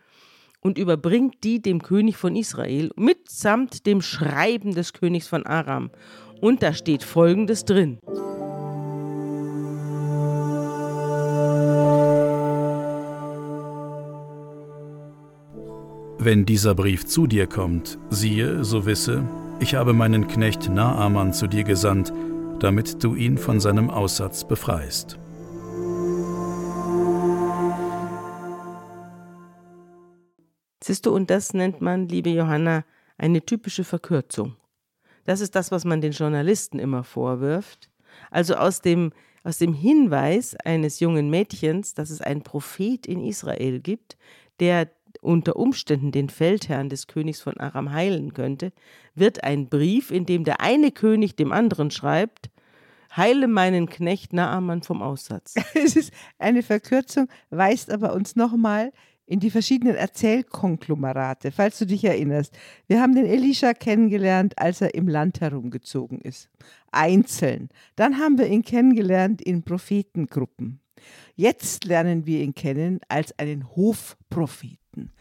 [0.61, 5.89] und überbringt die dem König von Israel mitsamt dem Schreiben des Königs von Aram.
[6.41, 7.97] Und da steht Folgendes drin.
[16.19, 19.27] Wenn dieser Brief zu dir kommt, siehe, so wisse,
[19.59, 22.13] ich habe meinen Knecht Naaman zu dir gesandt,
[22.59, 25.19] damit du ihn von seinem Aussatz befreist.
[30.81, 32.83] Siehst du, und das nennt man, liebe Johanna,
[33.17, 34.55] eine typische Verkürzung.
[35.25, 37.89] Das ist das, was man den Journalisten immer vorwirft.
[38.31, 39.11] Also aus dem,
[39.43, 44.17] aus dem Hinweis eines jungen Mädchens, dass es einen Prophet in Israel gibt,
[44.59, 44.89] der
[45.21, 48.71] unter Umständen den Feldherrn des Königs von Aram heilen könnte,
[49.15, 52.49] wird ein Brief, in dem der eine König dem anderen schreibt,
[53.15, 55.55] heile meinen Knecht Naaman vom Aussatz.
[55.73, 58.91] Es ist eine Verkürzung, weist aber uns nochmal
[59.25, 62.57] in die verschiedenen Erzählkonglomerate, falls du dich erinnerst.
[62.87, 66.49] Wir haben den Elisha kennengelernt, als er im Land herumgezogen ist.
[66.91, 67.69] Einzeln.
[67.95, 70.79] Dann haben wir ihn kennengelernt in Prophetengruppen.
[71.35, 75.11] Jetzt lernen wir ihn kennen als einen Hofpropheten,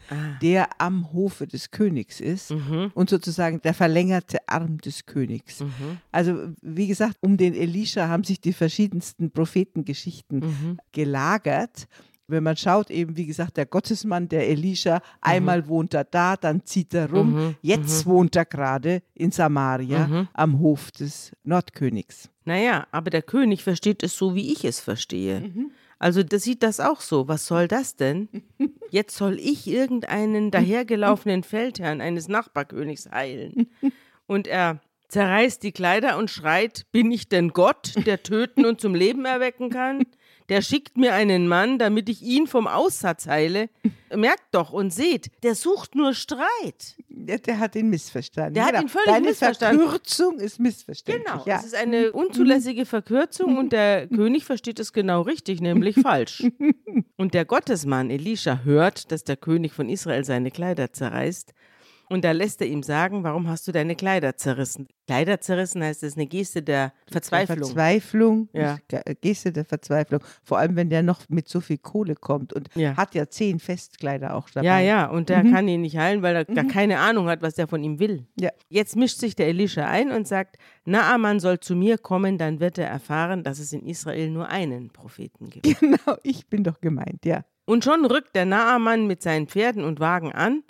[0.41, 5.63] der am Hofe des Königs ist und sozusagen der verlängerte Arm des Königs.
[6.11, 11.87] Also wie gesagt, um den Elisha haben sich die verschiedensten Prophetengeschichten gelagert.
[12.29, 16.63] Wenn man schaut, eben wie gesagt, der Gottesmann, der Elisha, einmal wohnt er da, dann
[16.65, 17.55] zieht er rum.
[17.61, 22.29] Jetzt wohnt er gerade in Samaria am Hof des Nordkönigs.
[22.45, 25.51] Naja, aber der König versteht es so, wie ich es verstehe.
[25.99, 27.27] Also der sieht das auch so.
[27.27, 28.29] Was soll das denn?
[28.89, 33.69] Jetzt soll ich irgendeinen dahergelaufenen Feldherrn eines Nachbarkönigs heilen.
[34.25, 38.95] Und er zerreißt die Kleider und schreit, bin ich denn Gott, der töten und zum
[38.95, 40.03] Leben erwecken kann?
[40.49, 43.69] Der schickt mir einen Mann, damit ich ihn vom Aussatz heile.
[44.13, 46.97] Merkt doch und seht, der sucht nur Streit.
[47.07, 48.55] Der, der hat ihn missverstanden.
[48.55, 48.81] Der hat Genau.
[48.83, 49.81] ihn völlig Deine missverstanden.
[49.81, 51.25] Verkürzung ist missverständlich.
[51.27, 51.57] Genau, ja.
[51.59, 56.43] es ist eine unzulässige Verkürzung und der König versteht es genau richtig, nämlich falsch.
[57.17, 61.53] Und der Gottesmann Elisha hört, dass der König von Israel seine Kleider zerreißt.
[62.11, 64.87] Und da lässt er ihm sagen, warum hast du deine Kleider zerrissen?
[65.05, 67.57] Kleider zerrissen heißt, das ist eine Geste der Verzweiflung.
[67.59, 68.77] Verzweiflung, Ja.
[68.87, 70.21] Ge- Geste der Verzweiflung.
[70.43, 72.97] Vor allem, wenn der noch mit so viel Kohle kommt und Ja.
[72.97, 74.65] hat ja zehn Festkleider auch dabei.
[74.67, 77.57] Ja, ja, und der kann ihn nicht heilen, weil er gar keine Ahnung hat, was
[77.59, 78.25] er von ihm will.
[78.39, 78.49] Ja.
[78.69, 82.77] Jetzt mischt sich der Elisha ein und sagt, Naaman soll zu mir kommen, dann wird
[82.79, 85.63] er erfahren, dass es in Israel nur einen Propheten gibt.
[85.79, 87.45] Genau, ich bin doch gemeint, ja.
[87.65, 90.63] Und schon rückt der Naaman mit seinen Pferden und Wagen an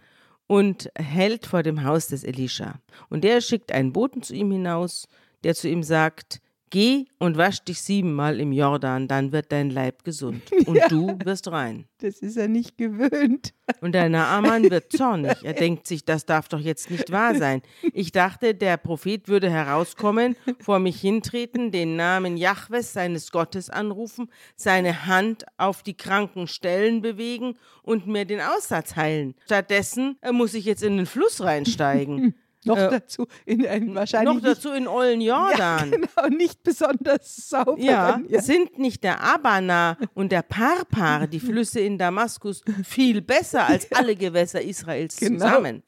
[0.50, 2.80] und hält vor dem Haus des Elisha.
[3.08, 5.08] Und der schickt einen Boten zu ihm hinaus,
[5.44, 6.42] der zu ihm sagt,
[6.72, 11.52] Geh und wasch dich siebenmal im Jordan, dann wird dein Leib gesund und du wirst
[11.52, 11.86] rein.
[11.98, 13.54] Das ist er nicht gewöhnt.
[13.82, 15.38] Und der Naaman wird zornig.
[15.44, 17.62] Er denkt sich, das darf doch jetzt nicht wahr sein.
[17.94, 24.30] Ich dachte, der Prophet würde herauskommen, vor mich hintreten, den Namen Jahwes, seines Gottes anrufen,
[24.56, 29.36] seine Hand auf die kranken Stellen bewegen und mir den Aussatz heilen.
[29.46, 32.36] Stattdessen äh, muss ich jetzt in den Fluss reinsteigen.
[32.66, 35.90] Noch Äh, dazu in einen wahrscheinlich Noch dazu in Ollen Jordan.
[35.90, 37.80] Nicht, genau, nicht besonders sauber.
[37.80, 43.90] Ja, sind nicht der Abana und der Parpar, die Flüsse in Damaskus, viel besser als
[43.94, 45.46] alle Gewässer Israels Genau.
[45.46, 45.84] zusammen?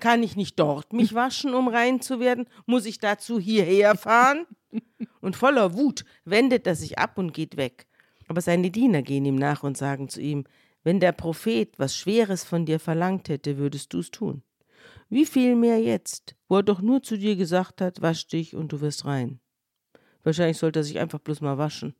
[0.00, 2.46] Kann ich nicht dort mich waschen, um rein zu werden?
[2.66, 4.46] Muss ich dazu hierher fahren?
[5.20, 7.86] Und voller Wut wendet er sich ab und geht weg.
[8.28, 10.44] Aber seine Diener gehen ihm nach und sagen zu ihm,
[10.82, 14.42] wenn der Prophet was Schweres von dir verlangt hätte, würdest du es tun.
[15.12, 18.70] Wie viel mehr jetzt, wo er doch nur zu dir gesagt hat, wasch dich und
[18.70, 19.40] du wirst rein.
[20.22, 21.94] Wahrscheinlich sollte er sich einfach bloß mal waschen.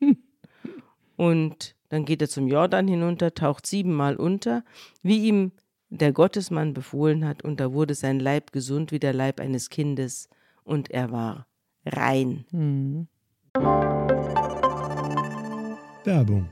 [1.16, 4.62] und dann geht er zum Jordan hinunter, taucht siebenmal unter,
[5.02, 5.52] wie ihm
[5.88, 10.28] der Gottesmann befohlen hat, und da wurde sein Leib gesund wie der Leib eines Kindes,
[10.62, 11.46] und er war
[11.86, 12.44] rein.
[12.50, 13.08] Mhm.
[16.04, 16.50] Werbung.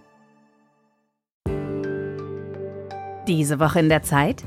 [3.27, 4.47] Diese Woche in der Zeit?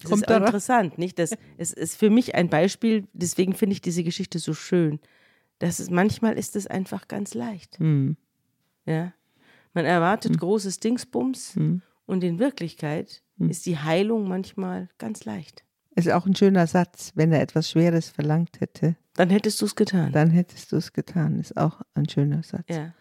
[0.00, 1.18] das Kommt ist auch interessant, nicht?
[1.18, 5.00] Das es ist für mich ein Beispiel, deswegen finde ich diese Geschichte so schön.
[5.58, 7.80] Das ist, manchmal ist es einfach ganz leicht.
[7.80, 8.16] Mhm.
[8.86, 9.12] Ja.
[9.74, 10.38] Man erwartet mhm.
[10.38, 11.82] großes Dingsbums mhm.
[12.06, 13.50] und in Wirklichkeit mhm.
[13.50, 15.64] ist die Heilung manchmal ganz leicht.
[15.96, 18.96] Ist auch ein schöner Satz, wenn er etwas Schweres verlangt hätte.
[19.14, 20.12] Dann hättest du es getan.
[20.12, 22.66] Dann hättest du es getan, ist auch ein schöner Satz.
[22.68, 22.94] Ja.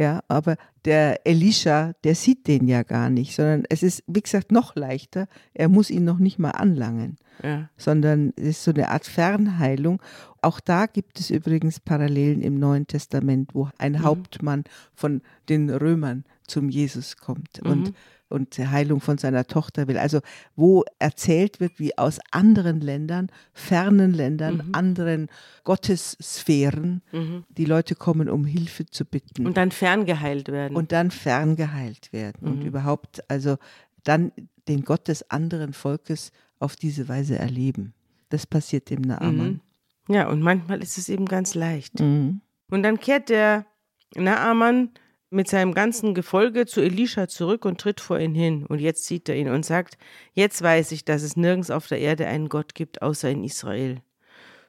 [0.00, 4.50] Ja, aber der Elisha, der sieht den ja gar nicht, sondern es ist, wie gesagt,
[4.50, 5.28] noch leichter.
[5.52, 7.68] Er muss ihn noch nicht mal anlangen, ja.
[7.76, 10.00] sondern es ist so eine Art Fernheilung.
[10.40, 14.02] Auch da gibt es übrigens Parallelen im Neuen Testament, wo ein mhm.
[14.02, 15.20] Hauptmann von
[15.50, 17.62] den Römern zum Jesus kommt.
[17.64, 17.70] Mhm.
[17.70, 17.94] Und
[18.30, 19.98] und die Heilung von seiner Tochter will.
[19.98, 20.20] Also
[20.56, 24.74] wo erzählt wird, wie aus anderen Ländern, fernen Ländern, mhm.
[24.74, 25.28] anderen
[25.64, 27.44] Gottessphären, mhm.
[27.48, 29.46] die Leute kommen, um Hilfe zu bitten.
[29.46, 30.76] Und dann ferngeheilt werden.
[30.76, 32.38] Und dann ferngeheilt werden.
[32.40, 32.52] Mhm.
[32.52, 33.56] Und überhaupt, also
[34.04, 34.32] dann
[34.68, 37.94] den Gott des anderen Volkes auf diese Weise erleben.
[38.28, 39.60] Das passiert dem Naaman.
[40.06, 40.14] Mhm.
[40.14, 41.98] Ja, und manchmal ist es eben ganz leicht.
[41.98, 42.40] Mhm.
[42.70, 43.66] Und dann kehrt der
[44.14, 44.90] Naaman
[45.30, 48.66] mit seinem ganzen Gefolge zu Elisha zurück und tritt vor ihn hin.
[48.66, 49.96] Und jetzt sieht er ihn und sagt,
[50.34, 54.02] jetzt weiß ich, dass es nirgends auf der Erde einen Gott gibt, außer in Israel.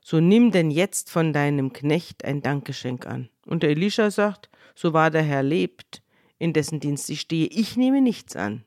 [0.04, 3.30] So nimm denn jetzt von deinem Knecht ein Dankgeschenk an.
[3.46, 6.02] Und der Elisha sagt, so wahr der Herr lebt,
[6.38, 8.64] in dessen Dienst ich stehe, ich nehme nichts an.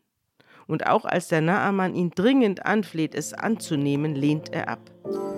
[0.66, 5.33] Und auch als der Naaman ihn dringend anfleht, es anzunehmen, lehnt er ab.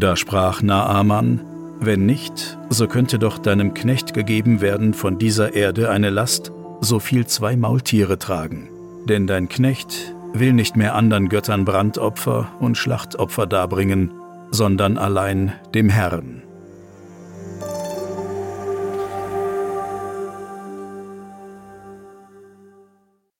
[0.00, 1.42] Da sprach Naaman,
[1.78, 7.00] wenn nicht, so könnte doch deinem Knecht gegeben werden von dieser Erde eine Last, so
[7.00, 8.70] viel zwei Maultiere tragen.
[9.10, 14.10] Denn dein Knecht will nicht mehr anderen Göttern Brandopfer und Schlachtopfer darbringen,
[14.50, 16.44] sondern allein dem Herrn.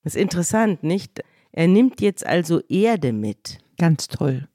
[0.04, 1.24] Das ist interessant, nicht?
[1.52, 3.60] Er nimmt jetzt also Erde mit.
[3.78, 4.49] Ganz toll.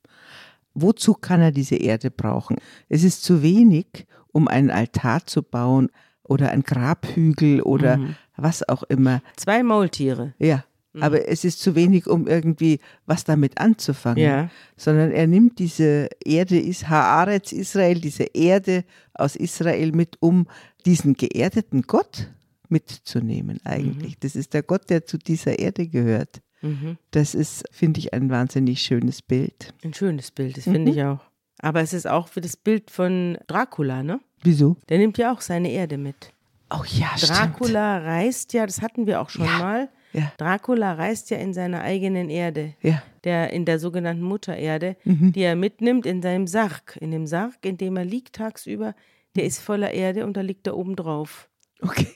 [0.75, 2.57] Wozu kann er diese Erde brauchen?
[2.89, 5.89] Es ist zu wenig, um einen Altar zu bauen
[6.23, 8.15] oder ein Grabhügel oder mhm.
[8.35, 9.21] was auch immer.
[9.37, 10.33] Zwei Maultiere.
[10.37, 10.65] Ja.
[10.91, 11.03] Mhm.
[11.03, 14.23] Aber es ist zu wenig, um irgendwie was damit anzufangen.
[14.23, 14.49] Ja.
[14.75, 20.47] Sondern er nimmt diese Erde, ist Haaretz Israel, diese Erde aus Israel mit, um
[20.85, 22.29] diesen geerdeten Gott
[22.69, 24.15] mitzunehmen eigentlich.
[24.15, 24.19] Mhm.
[24.21, 26.41] Das ist der Gott, der zu dieser Erde gehört.
[26.65, 26.97] Mhm.
[27.11, 29.73] Das ist, finde ich, ein wahnsinnig schönes Bild.
[29.83, 30.97] Ein schönes Bild, das finde mhm.
[30.97, 31.19] ich auch.
[31.59, 34.19] Aber es ist auch wie das Bild von Dracula, ne?
[34.43, 34.77] Wieso?
[34.89, 36.33] Der nimmt ja auch seine Erde mit.
[36.69, 38.07] Oh ja, Dracula stimmt.
[38.07, 39.89] reist ja, das hatten wir auch schon ja, mal.
[40.13, 40.31] Ja.
[40.37, 43.03] Dracula reist ja in seiner eigenen Erde, ja.
[43.23, 45.33] der in der sogenannten Muttererde, mhm.
[45.33, 46.97] die er mitnimmt in seinem Sarg.
[46.99, 48.95] In dem Sarg, in dem er liegt tagsüber,
[49.35, 51.49] der ist voller Erde und da liegt er oben drauf.
[51.81, 52.07] Okay.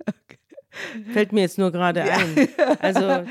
[0.00, 0.38] okay.
[1.12, 2.48] Fällt mir jetzt nur gerade ein.
[2.80, 3.24] Also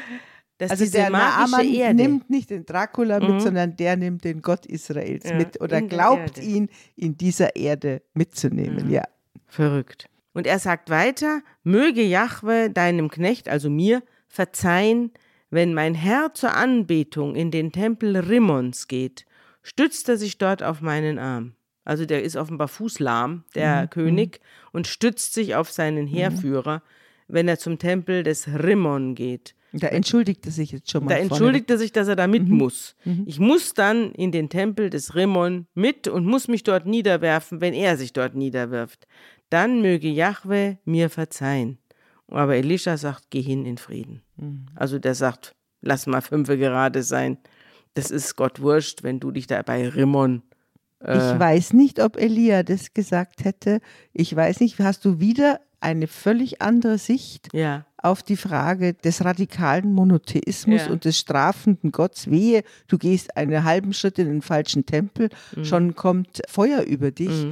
[0.58, 3.39] dass also der magische Erde nimmt nicht den Dracula mit, mhm.
[3.39, 8.88] sondern der nimmt den Gott Israels ja, mit oder glaubt ihn in dieser Erde mitzunehmen.
[8.88, 8.91] Mhm.
[8.91, 9.03] Ja.
[9.45, 10.10] Verrückt.
[10.34, 15.12] Und er sagt weiter: Möge Jahwe deinem Knecht, also mir, verzeihen,
[15.49, 19.26] wenn mein Herr zur Anbetung in den Tempel Rimmons geht,
[19.62, 21.53] stützt er sich dort auf meinen Arm.
[21.86, 23.89] Also der ist offenbar fußlahm, der mhm.
[23.89, 24.41] König,
[24.74, 26.10] und stützt sich auf seinen mhm.
[26.10, 26.84] Heerführer,
[27.28, 29.55] wenn er zum Tempel des Rimmon geht.
[29.74, 31.09] Da entschuldigt er sich jetzt schon mal.
[31.09, 32.57] Da entschuldigt er sich, dass er da mit mhm.
[32.57, 32.95] muss.
[33.03, 33.24] Mhm.
[33.26, 37.74] Ich muss dann in den Tempel des Rimmon mit und muss mich dort niederwerfen, wenn
[37.74, 39.07] er sich dort niederwirft.
[39.49, 41.80] Dann möge Jahwe mir verzeihen.
[42.30, 44.22] Aber Elisha sagt, geh hin in Frieden.
[44.38, 44.68] Mhm.
[44.76, 47.38] Also der sagt, lass mal fünfe gerade sein.
[47.93, 50.43] das ist Gott wurscht, wenn du dich da bei Rimmon.
[51.03, 53.80] Äh, ich weiß nicht, ob Elia das gesagt hätte.
[54.13, 57.86] Ich weiß nicht, hast du wieder eine völlig andere Sicht ja.
[57.98, 60.92] auf die Frage des radikalen Monotheismus Ja.
[60.92, 62.30] und des strafenden Gottes.
[62.32, 65.66] Wehe, du gehst einen halben Schritt in den falschen Tempel, Mhm.
[65.66, 67.48] schon kommt Feuer über dich.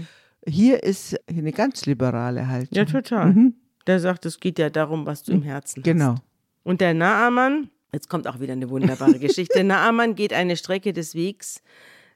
[0.47, 2.75] Hier ist eine ganz liberale Haltung.
[2.77, 3.33] Ja, total.
[3.33, 3.55] Mhm.
[3.87, 5.83] Der sagt, es geht ja darum, was du im Herzen hast.
[5.85, 6.15] Genau.
[6.63, 9.63] Und der Naaman, jetzt kommt auch wieder eine wunderbare Geschichte.
[9.63, 11.61] Naaman geht eine Strecke des Wegs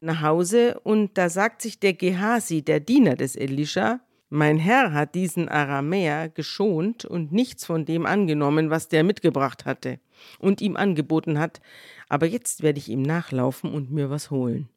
[0.01, 3.99] nach Hause und da sagt sich der Gehasi, der Diener des Elisha,
[4.29, 9.99] mein Herr hat diesen Aramäer geschont und nichts von dem angenommen, was der mitgebracht hatte
[10.37, 11.61] und ihm angeboten hat.
[12.09, 14.69] Aber jetzt werde ich ihm nachlaufen und mir was holen.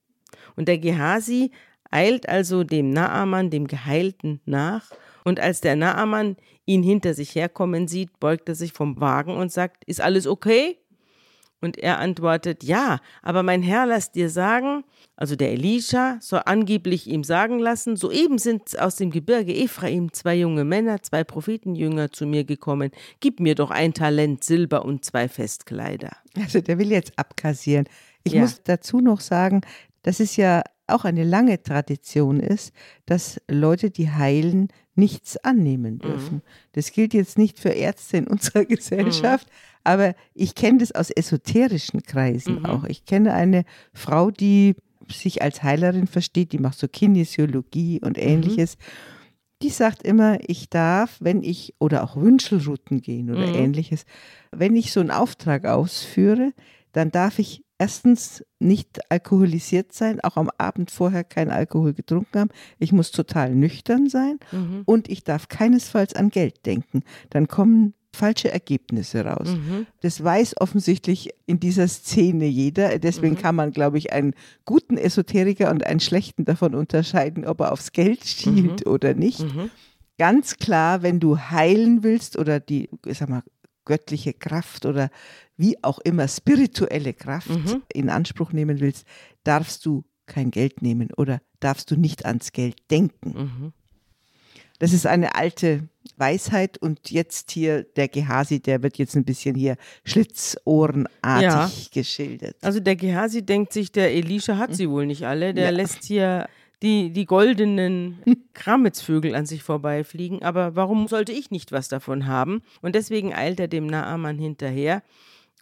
[0.57, 1.50] Und der Gehasi
[1.90, 4.90] eilt also dem Naaman, dem Geheilten, nach.
[5.24, 9.53] Und als der Naaman ihn hinter sich herkommen sieht, beugt er sich vom Wagen und
[9.53, 10.78] sagt, ist alles okay?
[11.62, 14.82] Und er antwortet, ja, aber mein Herr, lass dir sagen,
[15.16, 20.34] also der Elisha soll angeblich ihm sagen lassen, soeben sind aus dem Gebirge Ephraim zwei
[20.34, 22.90] junge Männer, zwei Prophetenjünger zu mir gekommen,
[23.20, 26.10] gib mir doch ein Talent Silber und zwei Festkleider.
[26.36, 27.86] Also der will jetzt abkassieren.
[28.24, 28.40] Ich Ja.
[28.40, 29.60] muss dazu noch sagen,
[30.02, 32.72] dass es ja auch eine lange Tradition ist,
[33.06, 36.42] dass Leute, die heilen, nichts annehmen dürfen.
[36.72, 39.46] Das gilt jetzt nicht für Ärzte in unserer Gesellschaft,
[39.85, 42.85] aber ich kenne das aus esoterischen Kreisen auch.
[42.85, 44.74] Ich kenne eine Frau, die
[45.11, 48.76] sich als Heilerin versteht, die macht so Kinesiologie und ähnliches.
[49.62, 53.55] Die sagt immer, ich darf, wenn ich, oder auch Wünschelrouten gehen oder Mhm.
[53.55, 54.05] ähnliches,
[54.51, 56.53] wenn ich so einen Auftrag ausführe,
[56.93, 62.51] dann darf ich erstens nicht alkoholisiert sein, auch am Abend vorher keinen Alkohol getrunken haben.
[62.78, 64.83] Ich muss total nüchtern sein Mhm.
[64.85, 67.03] und ich darf keinesfalls an Geld denken.
[67.30, 69.48] Dann kommen falsche Ergebnisse raus.
[69.48, 69.86] Mhm.
[70.00, 72.98] Das weiß offensichtlich in dieser Szene jeder.
[72.98, 74.34] Deswegen kann man, glaube ich, einen
[74.64, 79.40] guten Esoteriker und einen schlechten davon unterscheiden, ob er aufs Geld schielt oder nicht.
[79.40, 79.70] Mhm.
[80.18, 83.42] Ganz klar, wenn du heilen willst oder die, sag mal,
[83.84, 85.10] göttliche Kraft oder
[85.56, 87.82] wie auch immer spirituelle Kraft Mhm.
[87.92, 89.06] in Anspruch nehmen willst,
[89.42, 93.72] darfst du kein Geld nehmen oder darfst du nicht ans Geld denken.
[94.83, 99.55] Das ist eine alte Weisheit und jetzt hier der Gehasi, der wird jetzt ein bisschen
[99.55, 101.70] hier schlitzohrenartig Ja.
[101.93, 102.57] geschildert.
[102.62, 105.55] Also der Gehasi denkt sich, der Elisha hat sie wohl nicht alle.
[105.55, 106.49] Der lässt hier
[106.83, 108.18] die, die goldenen
[108.55, 110.43] Kramitzvögel an sich vorbeifliegen.
[110.43, 112.61] Aber warum sollte ich nicht was davon haben?
[112.80, 115.05] Und deswegen eilt er dem Naaman hinterher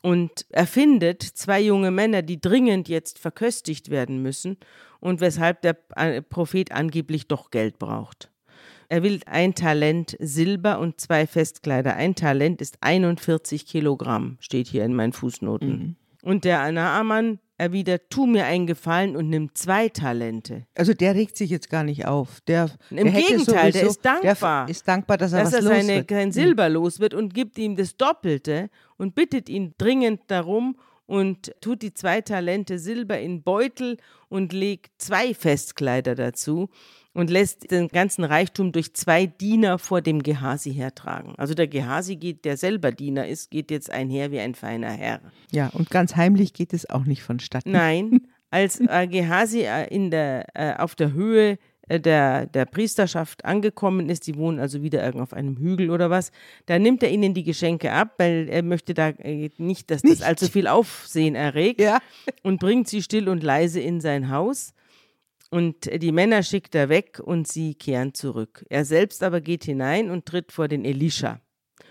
[0.01, 4.57] und erfindet zwei junge Männer, die dringend jetzt verköstigt werden müssen
[4.99, 8.31] und weshalb der äh, Prophet angeblich doch Geld braucht.
[8.93, 11.95] Er will ein Talent Silber und zwei Festkleider.
[11.95, 15.97] Ein Talent ist 41 Kilogramm, steht hier in meinen Fußnoten.
[16.23, 20.67] Und der Naaman erwidert, tu mir einen Gefallen und nimm zwei Talente.
[20.75, 22.41] Also der regt sich jetzt gar nicht auf.
[22.49, 24.67] Der, Im der Gegenteil, der sowieso- ist dankbar.
[24.67, 26.11] Der ist dankbar, dass er dass was er los seine, wird.
[26.11, 30.77] sein Silber los wird und gibt ihm das Doppelte und bittet ihn dringend darum
[31.07, 36.71] und tut die zwei Talente Silber in Beutel und legt zwei Festkleider dazu
[37.13, 41.35] und lässt den ganzen Reichtum durch zwei Diener vor dem Gehasi hertragen.
[41.39, 45.21] Also der Gehasi geht, der selber Diener ist, geht jetzt einher wie ein feiner Herr.
[45.51, 47.73] Ja, und ganz heimlich geht es auch nicht vonstatten.
[47.73, 51.59] Nein, als äh, Gehasi äh, in der, äh, auf der Höhe
[51.89, 56.11] äh, der, der Priesterschaft angekommen ist, die wohnen also wieder irgendwo auf einem Hügel oder
[56.11, 56.31] was,
[56.67, 60.11] da nimmt er ihnen die Geschenke ab, weil er möchte da äh, nicht, dass das
[60.11, 60.23] Nicht.
[60.25, 61.99] allzu viel Aufsehen erregt Ja.
[62.45, 64.75] und bringt sie still und leise in sein Haus.
[65.51, 68.65] Und die Männer schickt er weg und sie kehren zurück.
[68.71, 71.41] Er selbst aber geht hinein und tritt vor den Elisha.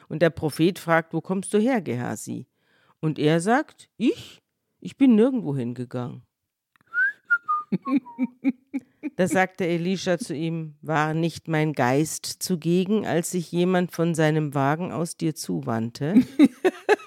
[0.07, 2.47] Und der Prophet fragt, wo kommst du her, Gehasi?
[3.01, 4.41] Und er sagt, ich?
[4.79, 6.23] Ich bin nirgendwo hingegangen.
[9.15, 14.53] Da sagte Elisha zu ihm, war nicht mein Geist zugegen, als sich jemand von seinem
[14.53, 16.15] Wagen aus dir zuwandte?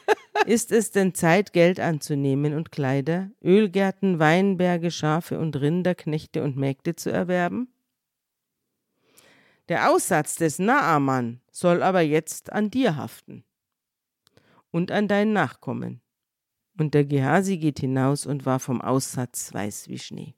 [0.47, 6.57] Ist es denn Zeit, Geld anzunehmen und Kleider, Ölgärten, Weinberge, Schafe und Rinder, Knechte und
[6.57, 7.69] Mägde zu erwerben?
[9.69, 13.45] Der Aussatz des Naaman soll aber jetzt an dir haften
[14.71, 16.01] und an deinen Nachkommen.
[16.79, 20.35] Und der Gehasi geht hinaus und war vom Aussatz weiß wie Schnee.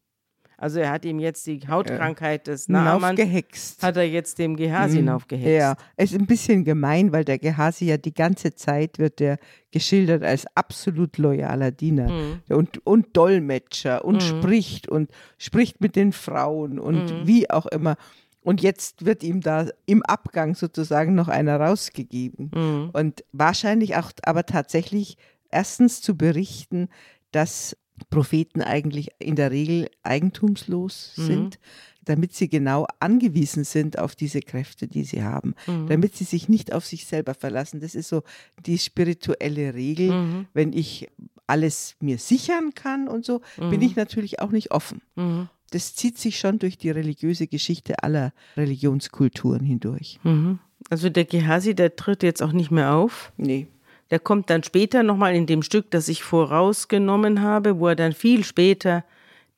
[0.57, 3.83] Also er hat ihm jetzt die Hautkrankheit des Naaman, Hinaufgehext.
[3.83, 4.99] hat er jetzt dem Gehasi Mhm.
[5.07, 5.49] hinaufgehext.
[5.61, 9.39] Ja, es ist ein bisschen gemein, weil der Gehasi ja die ganze Zeit wird der
[9.73, 12.43] geschildert als absolut loyaler Diener Mhm.
[12.49, 17.27] und, und Dolmetscher und spricht und spricht mit den Frauen und Mhm.
[17.27, 17.97] wie auch immer.
[18.43, 22.51] Und jetzt wird ihm da im Abgang sozusagen noch einer rausgegeben.
[22.55, 22.91] Mhm.
[22.93, 25.17] Und wahrscheinlich auch aber tatsächlich
[25.51, 26.89] erstens zu berichten,
[27.33, 27.77] dass
[28.11, 31.23] Propheten eigentlich in der Regel eigentumslos Mhm.
[31.27, 31.59] sind,
[32.05, 35.87] damit sie genau angewiesen sind auf diese Kräfte, die sie haben, Mhm.
[35.89, 37.81] damit sie sich nicht auf sich selber verlassen.
[37.81, 38.23] Das ist so
[38.67, 40.11] die spirituelle Regel.
[40.13, 40.47] Mhm.
[40.53, 41.09] Wenn ich
[41.47, 45.03] alles mir sichern kann und so, bin ich natürlich auch nicht offen.
[45.15, 45.49] Mhm.
[45.71, 50.21] Das zieht sich schon durch die religiöse Geschichte aller Religionskulturen hindurch.
[50.23, 50.59] Mhm.
[50.91, 53.33] Also der Gehasi, der tritt jetzt auch nicht mehr auf.
[53.37, 53.67] Nee.
[54.11, 58.13] Der kommt dann später nochmal in dem Stück, das ich vorausgenommen habe, wo er dann
[58.13, 59.05] viel später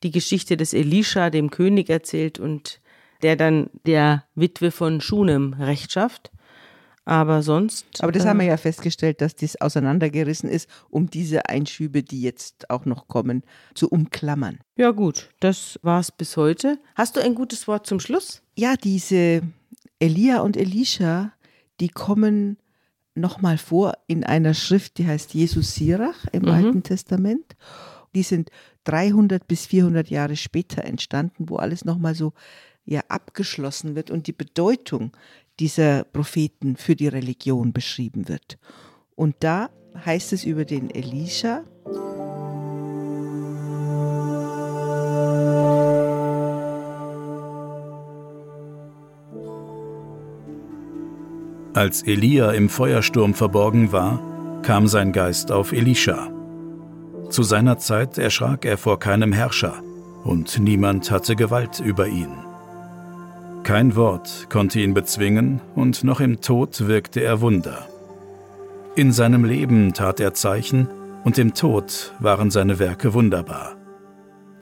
[0.03, 2.79] die Geschichte des Elisha, dem König, erzählt und
[3.21, 6.31] der dann der Witwe von Schunem Recht schafft.
[7.03, 7.85] Aber sonst.
[7.99, 12.21] Aber das äh, haben wir ja festgestellt, dass das auseinandergerissen ist, um diese Einschübe, die
[12.21, 13.43] jetzt auch noch kommen,
[13.73, 14.59] zu umklammern.
[14.75, 16.79] Ja, gut, das war's bis heute.
[16.95, 18.41] Hast du ein gutes Wort zum Schluss?
[18.57, 19.41] Ja, diese
[19.99, 21.31] Elia und Elisha,
[21.79, 22.57] die kommen
[23.19, 26.49] nochmal vor in einer Schrift, die heißt Jesus Sirach im Mhm.
[26.49, 27.55] Alten Testament.
[28.15, 28.49] Die sind
[28.85, 32.33] 300 bis 400 Jahre später entstanden, wo alles nochmal so
[32.85, 35.11] ja abgeschlossen wird und die Bedeutung
[35.59, 38.57] dieser Propheten für die Religion beschrieben wird.
[39.15, 39.69] Und da
[40.05, 41.63] heißt es über den Elisha,
[51.77, 54.19] Als Elia im Feuersturm verborgen war,
[54.63, 56.27] kam sein Geist auf Elisha.
[57.29, 59.75] Zu seiner Zeit erschrak er vor keinem Herrscher,
[60.23, 62.31] und niemand hatte Gewalt über ihn.
[63.61, 67.87] Kein Wort konnte ihn bezwingen, und noch im Tod wirkte er Wunder.
[68.95, 70.87] In seinem Leben tat er Zeichen,
[71.25, 73.75] und im Tod waren seine Werke wunderbar.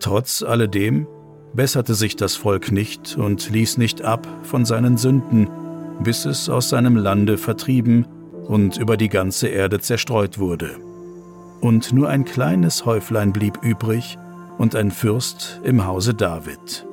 [0.02, 1.08] Trotz alledem
[1.54, 5.48] besserte sich das Volk nicht und ließ nicht ab von seinen Sünden,
[6.02, 8.06] bis es aus seinem Lande vertrieben
[8.48, 10.78] und über die ganze Erde zerstreut wurde.
[11.62, 14.18] Und nur ein kleines Häuflein blieb übrig
[14.58, 16.86] und ein Fürst im Hause David.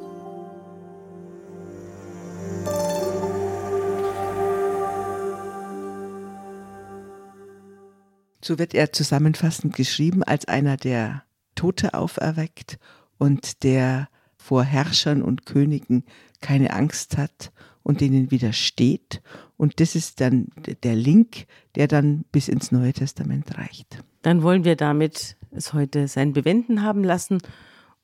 [8.44, 11.22] So wird er zusammenfassend geschrieben als einer, der
[11.54, 12.78] Tote auferweckt
[13.18, 16.04] und der vor Herrschern und Königen
[16.40, 17.52] keine Angst hat
[17.82, 19.22] und denen widersteht.
[19.56, 20.48] Und das ist dann
[20.82, 24.02] der Link, der dann bis ins Neue Testament reicht.
[24.22, 27.38] Dann wollen wir damit es heute sein Bewenden haben lassen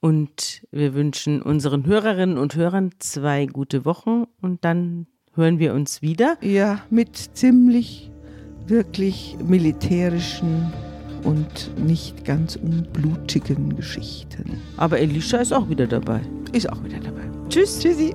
[0.00, 6.02] und wir wünschen unseren Hörerinnen und Hörern zwei gute Wochen und dann hören wir uns
[6.02, 6.36] wieder.
[6.42, 8.10] Ja, mit ziemlich
[8.66, 10.72] wirklich militärischen
[11.24, 14.60] und nicht ganz unblutigen Geschichten.
[14.76, 16.20] Aber Elisha ist auch wieder dabei.
[16.52, 17.22] Ist auch wieder dabei.
[17.48, 17.80] Tschüss.
[17.80, 18.14] Tschüssi.